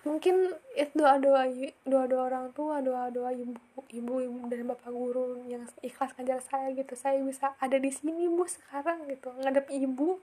mungkin 0.04 0.52
itu 0.76 0.92
doa 1.00 1.16
doa 1.16 1.48
doa 1.88 2.04
doa 2.04 2.24
orang 2.28 2.52
tua 2.52 2.84
doa 2.84 3.08
doa 3.16 3.32
ibu 3.32 3.56
ibu 3.96 4.14
ibu 4.28 4.40
dan 4.52 4.68
bapak 4.68 4.92
guru 4.92 5.40
yang 5.48 5.64
ikhlas 5.80 6.12
ngajar 6.20 6.44
saya 6.44 6.76
gitu. 6.76 7.00
Saya 7.00 7.24
bisa 7.24 7.56
ada 7.64 7.80
di 7.80 7.96
sini 7.96 8.28
bu 8.28 8.44
sekarang 8.44 9.08
gitu. 9.08 9.32
Ngadep 9.40 9.72
ibu 9.72 10.20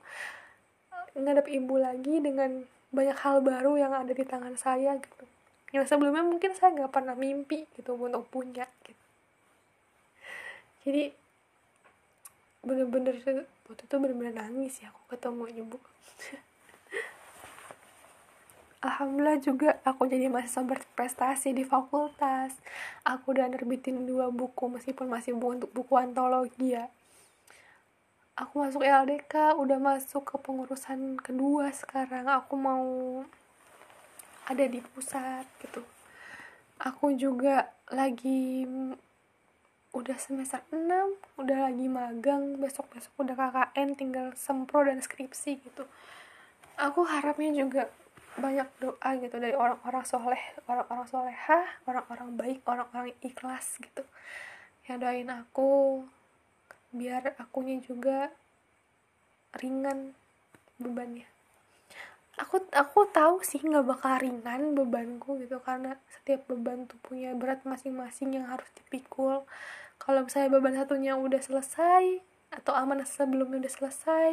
ngadep 1.17 1.49
ibu 1.49 1.73
lagi 1.81 2.21
dengan 2.21 2.74
banyak 2.95 3.17
hal 3.19 3.43
baru 3.43 3.75
yang 3.75 3.91
ada 3.91 4.15
di 4.15 4.23
tangan 4.23 4.55
saya 4.55 4.95
gitu. 4.95 5.23
Yang 5.75 5.91
sebelumnya 5.91 6.23
mungkin 6.23 6.55
saya 6.55 6.71
nggak 6.71 6.91
pernah 6.95 7.13
mimpi 7.19 7.67
gitu 7.75 7.99
untuk 7.99 8.25
punya 8.31 8.63
gitu. 8.87 9.05
Jadi 10.87 11.03
bener-bener 12.65 13.19
waktu 13.69 13.83
itu 13.85 13.95
bener-bener 14.01 14.33
nangis 14.33 14.81
ya 14.81 14.89
aku 14.89 15.13
ketemu 15.13 15.45
ibu 15.53 15.77
Alhamdulillah 18.85 19.37
juga 19.41 19.69
aku 19.85 20.09
jadi 20.09 20.29
mahasiswa 20.29 20.61
berprestasi 20.61 21.57
di 21.57 21.65
fakultas. 21.65 22.53
Aku 23.01 23.33
udah 23.33 23.49
nerbitin 23.49 24.05
dua 24.05 24.29
buku 24.29 24.69
meskipun 24.69 25.09
masih 25.09 25.33
buku 25.33 25.57
untuk 25.57 25.71
buku 25.73 25.93
antologi 25.97 26.77
ya 26.77 26.85
aku 28.35 28.67
masuk 28.67 28.83
LDK 28.83 29.55
udah 29.55 29.79
masuk 29.79 30.27
ke 30.27 30.35
pengurusan 30.43 31.15
kedua 31.23 31.71
sekarang. 31.71 32.27
Aku 32.27 32.59
mau 32.59 32.83
ada 34.45 34.65
di 34.67 34.83
pusat 34.83 35.47
gitu. 35.63 35.81
Aku 36.83 37.15
juga 37.15 37.71
lagi 37.87 38.67
udah 39.95 40.17
semester 40.19 40.59
6 40.75 41.39
udah 41.39 41.57
lagi 41.71 41.87
magang. 41.87 42.59
Besok-besok 42.59 43.15
udah 43.23 43.35
KKN 43.39 43.89
tinggal 43.95 44.27
sempro 44.35 44.83
dan 44.83 44.99
skripsi 44.99 45.63
gitu. 45.63 45.87
Aku 46.75 47.07
harapnya 47.07 47.55
juga 47.55 47.87
banyak 48.35 48.67
doa 48.83 49.09
gitu 49.15 49.39
dari 49.39 49.55
orang-orang 49.55 50.03
soleh 50.03 50.43
orang-orang 50.67 51.07
soleha 51.07 51.63
orang-orang 51.87 52.35
baik 52.35 52.59
orang-orang 52.67 53.15
ikhlas 53.23 53.79
gitu. 53.79 54.03
Ya 54.91 54.99
doain 54.99 55.31
aku 55.31 56.03
biar 56.95 57.35
akunya 57.35 57.77
juga 57.83 58.31
ringan 59.59 60.15
bebannya. 60.79 61.27
Aku 62.35 62.59
aku 62.75 63.07
tahu 63.15 63.39
sih 63.43 63.63
nggak 63.63 63.87
bakal 63.87 64.19
ringan 64.19 64.75
bebanku 64.75 65.39
gitu 65.39 65.63
karena 65.63 65.95
setiap 66.11 66.47
beban 66.51 66.83
tuh 66.83 66.99
punya 66.99 67.31
berat 67.31 67.63
masing-masing 67.63 68.35
yang 68.35 68.47
harus 68.51 68.67
dipikul. 68.75 69.47
Kalau 69.95 70.27
misalnya 70.27 70.51
beban 70.51 70.75
satunya 70.75 71.15
udah 71.15 71.39
selesai 71.39 72.19
atau 72.51 72.75
amanah 72.75 73.07
sebelumnya 73.07 73.63
udah 73.63 73.73
selesai 73.73 74.31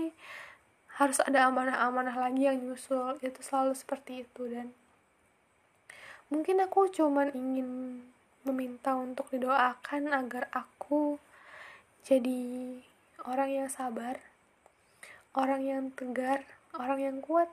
harus 0.99 1.19
ada 1.23 1.47
amanah-amanah 1.47 2.15
lagi 2.19 2.51
yang 2.51 2.59
nyusul. 2.59 3.23
Itu 3.23 3.39
selalu 3.43 3.79
seperti 3.79 4.27
itu 4.27 4.43
dan 4.51 4.75
mungkin 6.27 6.59
aku 6.65 6.91
cuman 6.91 7.31
ingin 7.31 8.03
meminta 8.43 8.99
untuk 8.99 9.31
didoakan 9.31 10.11
agar 10.11 10.51
aku 10.51 11.23
jadi 12.03 12.41
orang 13.27 13.51
yang 13.51 13.69
sabar 13.71 14.19
orang 15.39 15.63
yang 15.63 15.83
tegar 15.95 16.45
orang 16.75 17.01
yang 17.01 17.17
kuat 17.23 17.49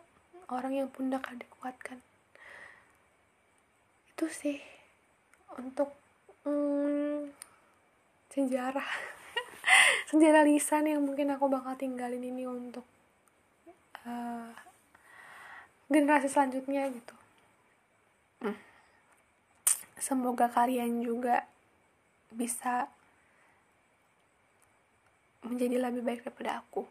orang 0.50 0.74
yang 0.74 0.88
pundak 0.90 1.24
dikuatkan 1.30 2.02
itu 4.20 4.28
sih 4.28 4.60
untuk 5.56 5.96
hmm, 6.44 7.32
sejarah. 8.36 8.84
Sejarah 10.12 10.44
lisan 10.44 10.92
yang 10.92 11.08
mungkin 11.08 11.32
aku 11.32 11.48
bakal 11.48 11.80
tinggalin 11.80 12.20
ini 12.20 12.44
untuk 12.44 12.84
uh, 14.04 14.52
generasi 15.88 16.28
selanjutnya 16.28 16.84
gitu. 16.92 17.16
Hmm. 18.40 18.56
semoga 20.00 20.48
kalian 20.48 21.04
juga 21.04 21.44
bisa 22.32 22.88
menjadi 25.46 25.80
lebih 25.80 26.04
baik 26.04 26.22
daripada 26.28 26.64
aku. 26.64 26.88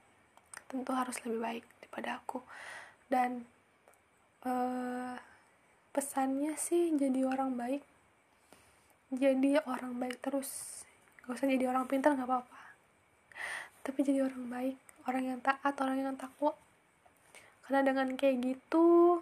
Tentu 0.68 0.90
harus 0.92 1.16
lebih 1.24 1.40
baik 1.40 1.64
daripada 1.80 2.20
aku. 2.20 2.44
Dan 3.08 3.44
uh, 4.44 5.16
pesannya 5.92 6.54
sih 6.60 6.92
jadi 6.94 7.24
orang 7.24 7.56
baik 7.56 7.82
jadi 9.08 9.64
orang 9.64 9.96
baik 9.96 10.20
terus. 10.20 10.84
Gak 11.24 11.40
usah 11.40 11.48
jadi 11.48 11.72
orang 11.72 11.88
pintar 11.88 12.12
nggak 12.12 12.28
apa-apa. 12.28 12.60
Tapi 13.80 14.04
jadi 14.04 14.28
orang 14.28 14.44
baik 14.52 14.78
orang 15.08 15.24
yang 15.24 15.38
taat 15.40 15.74
orang 15.80 15.96
yang 16.04 16.16
takwa. 16.20 16.52
Karena 17.64 17.80
dengan 17.88 18.12
kayak 18.20 18.36
gitu 18.44 19.16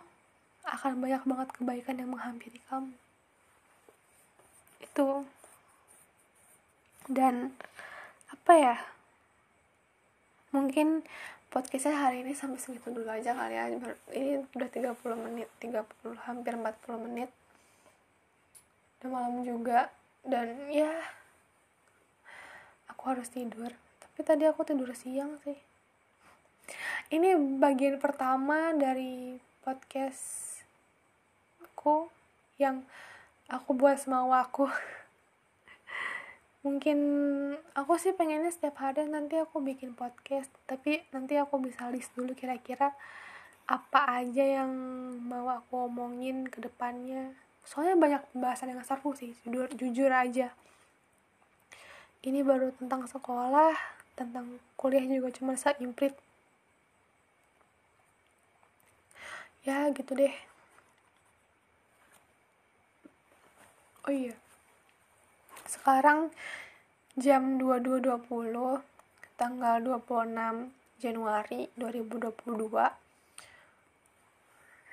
akan 0.66 0.98
banyak 0.98 1.22
banget 1.22 1.48
kebaikan 1.54 2.02
yang 2.02 2.10
menghampiri 2.10 2.58
kamu. 2.66 2.98
Itu. 4.82 5.22
Dan 7.06 7.54
apa 8.26 8.52
ya 8.58 8.76
mungkin 10.56 11.04
podcastnya 11.52 11.92
hari 11.92 12.24
ini 12.24 12.32
sampai 12.32 12.56
segitu 12.56 12.88
dulu 12.88 13.12
aja 13.12 13.36
kali 13.36 13.52
ya. 13.52 13.68
Ini 14.16 14.40
udah 14.56 14.68
30 14.72 14.96
menit 15.28 15.48
30 15.60 16.16
hampir 16.24 16.56
40 16.56 17.04
menit. 17.04 17.28
Udah 19.00 19.08
malam 19.12 19.44
juga. 19.44 19.92
Dan 20.24 20.72
ya 20.72 20.90
aku 22.88 23.02
harus 23.12 23.28
tidur. 23.28 23.68
Tapi 24.00 24.20
tadi 24.24 24.48
aku 24.48 24.64
tidur 24.64 24.88
siang 24.96 25.36
sih. 25.44 25.60
Ini 27.12 27.36
bagian 27.60 28.00
pertama 28.00 28.74
dari 28.74 29.38
podcast 29.62 30.56
aku 31.62 32.10
yang 32.58 32.82
aku 33.46 33.78
buat 33.78 34.00
semau 34.02 34.34
aku 34.34 34.66
mungkin 36.66 36.98
aku 37.78 37.94
sih 37.94 38.10
pengennya 38.10 38.50
setiap 38.50 38.82
hari 38.82 39.06
nanti 39.06 39.38
aku 39.38 39.62
bikin 39.62 39.94
podcast 39.94 40.50
tapi 40.66 40.98
nanti 41.14 41.38
aku 41.38 41.62
bisa 41.62 41.86
list 41.94 42.10
dulu 42.18 42.34
kira-kira 42.34 42.90
apa 43.70 44.00
aja 44.22 44.42
yang 44.62 44.70
mau 45.22 45.46
aku 45.46 45.86
omongin 45.86 46.50
ke 46.50 46.58
depannya. 46.58 47.38
Soalnya 47.62 47.94
banyak 47.94 48.22
pembahasan 48.34 48.74
yang 48.74 48.82
seru 48.82 49.14
sih 49.14 49.38
jujur, 49.46 49.70
jujur 49.78 50.10
aja. 50.10 50.50
Ini 52.26 52.42
baru 52.42 52.74
tentang 52.74 53.06
sekolah 53.06 53.74
tentang 54.18 54.58
kuliah 54.74 55.06
juga 55.06 55.30
cuma 55.30 55.54
seimprit. 55.54 56.18
Ya 59.62 59.86
gitu 59.94 60.18
deh. 60.18 60.34
Oh 64.06 64.14
iya 64.14 64.45
sekarang 65.66 66.30
jam 67.18 67.58
22.20 67.58 68.06
tanggal 69.36 69.76
26 69.82 70.72
Januari 70.96 71.68
2022 71.76 72.32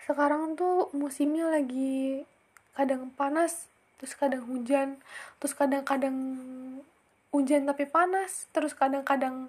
sekarang 0.03 0.59
tuh 0.59 0.91
musimnya 0.91 1.47
lagi 1.47 2.27
kadang 2.75 3.13
panas 3.15 3.71
terus 4.01 4.19
kadang 4.19 4.43
hujan 4.51 4.99
terus 5.39 5.55
kadang-kadang 5.55 6.17
hujan 7.31 7.63
tapi 7.63 7.87
panas 7.87 8.51
terus 8.51 8.75
kadang-kadang 8.75 9.47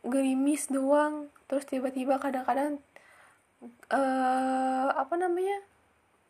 gerimis 0.00 0.72
doang 0.72 1.28
terus 1.44 1.68
tiba-tiba 1.68 2.16
kadang-kadang 2.16 2.80
uh, 3.92 4.88
apa 4.96 5.14
namanya 5.20 5.60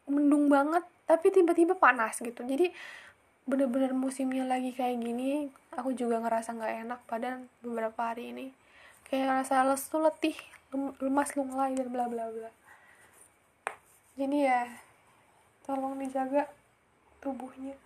mendung 0.07 0.51
banget 0.51 0.83
tapi 1.07 1.31
tiba-tiba 1.31 1.79
panas 1.79 2.19
gitu. 2.19 2.43
Jadi 2.43 2.71
bener-bener 3.47 3.95
musimnya 3.95 4.43
lagi 4.43 4.75
kayak 4.75 4.99
gini 4.99 5.47
aku 5.71 5.95
juga 5.95 6.19
ngerasa 6.19 6.59
nggak 6.59 6.75
enak 6.87 7.01
pada 7.07 7.39
beberapa 7.63 8.15
hari 8.15 8.35
ini. 8.35 8.47
Kayak 9.07 9.47
rasa 9.47 9.63
lesu 9.63 10.03
letih 10.03 10.35
lemas 10.99 11.39
lunglai 11.39 11.79
dan 11.79 11.89
bla 11.95 12.11
bla 12.11 12.27
bla. 12.31 12.51
Jadi 14.19 14.39
ya 14.43 14.67
tolong 15.63 15.99
dijaga 16.03 16.51
tubuhnya. 17.23 17.79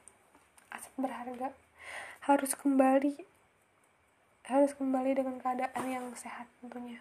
Aset 0.72 0.94
berharga. 0.96 1.52
Harus 2.24 2.56
kembali 2.56 3.28
harus 4.50 4.74
kembali 4.74 5.14
dengan 5.14 5.38
keadaan 5.38 5.84
yang 5.86 6.06
sehat 6.18 6.50
tentunya 6.58 6.98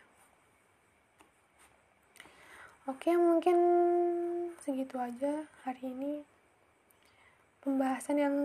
Oke, 2.89 3.13
mungkin 3.13 3.57
segitu 4.65 4.97
aja 4.97 5.45
hari 5.61 5.93
ini. 5.93 6.25
Pembahasan 7.61 8.17
yang 8.17 8.35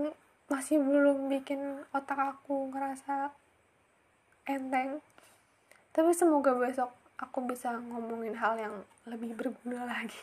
masih 0.52 0.84
belum 0.84 1.32
bikin 1.32 1.80
otak 1.96 2.20
aku 2.20 2.68
ngerasa 2.68 3.32
enteng. 4.44 5.00
Tapi 5.96 6.12
semoga 6.12 6.52
besok 6.60 6.92
aku 7.16 7.48
bisa 7.48 7.72
ngomongin 7.88 8.36
hal 8.36 8.60
yang 8.60 8.84
lebih 9.08 9.32
berguna 9.32 9.88
lagi. 9.96 10.20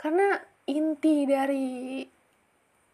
Karena 0.00 0.40
inti 0.64 1.28
dari 1.28 2.00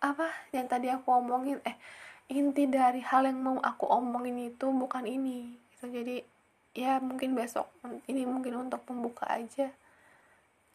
apa 0.03 0.51
yang 0.51 0.67
tadi 0.67 0.91
aku 0.91 1.15
omongin 1.15 1.63
eh 1.63 1.79
inti 2.27 2.67
dari 2.67 2.99
hal 3.07 3.31
yang 3.31 3.39
mau 3.39 3.63
aku 3.63 3.87
omongin 3.87 4.51
itu 4.51 4.67
bukan 4.75 5.07
ini 5.07 5.55
gitu 5.71 5.95
jadi 5.95 6.27
ya 6.73 6.99
mungkin 7.05 7.37
besok. 7.37 7.69
Ini 8.09 8.25
mungkin 8.25 8.69
untuk 8.69 8.85
pembuka 8.89 9.29
aja. 9.29 9.69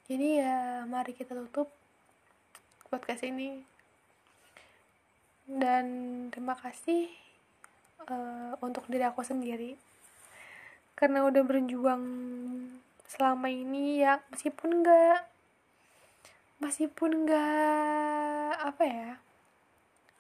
Jadi 0.08 0.40
ya 0.40 0.86
mari 0.86 1.12
kita 1.18 1.34
tutup 1.34 1.70
podcast 2.88 3.26
ini. 3.26 3.66
Dan 5.48 5.86
terima 6.30 6.54
kasih 6.54 7.10
uh, 8.08 8.54
untuk 8.62 8.86
diri 8.88 9.06
aku 9.10 9.26
sendiri. 9.26 9.76
Karena 10.98 11.26
udah 11.26 11.44
berjuang 11.46 12.04
selama 13.08 13.48
ini 13.48 14.04
ya 14.04 14.20
meskipun 14.34 14.84
enggak 14.84 15.24
meskipun 16.60 17.24
enggak 17.24 18.52
apa 18.62 18.84
ya 18.86 19.12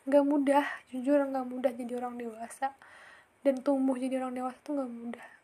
enggak 0.10 0.26
mudah. 0.26 0.66
Jujur 0.90 1.22
enggak 1.22 1.46
mudah 1.46 1.72
jadi 1.74 1.94
orang 2.02 2.18
dewasa. 2.18 2.74
Dan 3.46 3.62
tumbuh 3.62 3.96
jadi 3.96 4.18
orang 4.18 4.34
dewasa 4.34 4.58
tuh 4.66 4.74
enggak 4.74 4.92
mudah 4.92 5.37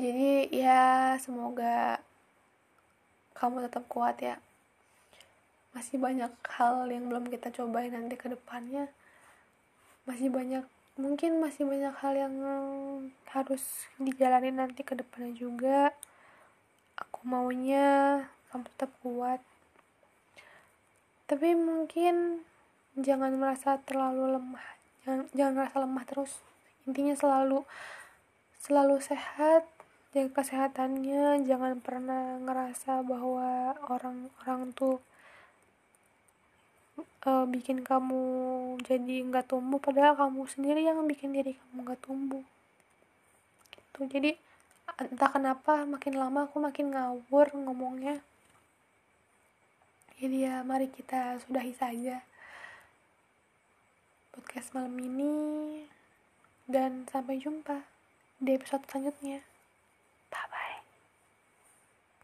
jadi 0.00 0.48
ya 0.48 0.82
semoga 1.20 2.00
kamu 3.36 3.68
tetap 3.68 3.84
kuat 3.88 4.16
ya. 4.20 4.36
Masih 5.76 6.00
banyak 6.00 6.32
hal 6.56 6.88
yang 6.88 7.12
belum 7.12 7.28
kita 7.28 7.52
cobain 7.52 7.92
nanti 7.92 8.16
ke 8.16 8.32
depannya. 8.32 8.88
Masih 10.08 10.32
banyak 10.32 10.64
mungkin 10.96 11.40
masih 11.40 11.64
banyak 11.64 11.94
hal 12.00 12.14
yang 12.16 12.34
harus 13.32 13.64
dijalani 13.96 14.52
nanti 14.52 14.84
ke 14.84 14.96
depannya 14.96 15.32
juga. 15.36 15.92
Aku 17.00 17.24
maunya 17.28 18.24
kamu 18.52 18.68
tetap 18.76 18.90
kuat. 19.04 19.40
Tapi 21.28 21.56
mungkin 21.56 22.44
jangan 22.98 23.36
merasa 23.40 23.80
terlalu 23.80 24.36
lemah 24.36 24.66
jangan 25.00 25.24
jangan 25.32 25.52
merasa 25.56 25.76
lemah 25.80 26.04
terus. 26.04 26.32
Intinya 26.84 27.16
selalu 27.16 27.64
selalu 28.60 29.00
sehat 29.00 29.64
jaga 30.10 30.42
kesehatannya. 30.42 31.46
Jangan 31.46 31.78
pernah 31.78 32.38
ngerasa 32.42 33.06
bahwa 33.06 33.78
orang-orang 33.86 34.74
tuh 34.74 34.98
uh, 37.26 37.46
bikin 37.46 37.86
kamu 37.86 38.22
jadi 38.82 39.16
nggak 39.30 39.46
tumbuh. 39.54 39.78
Padahal 39.78 40.18
kamu 40.18 40.50
sendiri 40.50 40.82
yang 40.82 40.98
bikin 41.06 41.30
diri 41.30 41.54
kamu 41.54 41.86
nggak 41.86 42.02
tumbuh. 42.02 42.44
Gitu. 43.70 44.00
Jadi 44.10 44.30
entah 44.98 45.30
kenapa 45.30 45.86
makin 45.86 46.18
lama 46.18 46.50
aku 46.50 46.58
makin 46.58 46.90
ngawur 46.90 47.46
ngomongnya. 47.54 48.18
Jadi 50.20 50.44
ya 50.44 50.60
mari 50.66 50.90
kita 50.92 51.38
sudahi 51.46 51.72
saja 51.72 52.26
podcast 54.34 54.74
malam 54.74 54.98
ini. 54.98 55.34
Dan 56.70 57.06
sampai 57.10 57.42
jumpa 57.42 57.82
di 58.38 58.54
episode 58.54 58.86
selanjutnya 58.86 59.49
봐봐. 60.30 60.59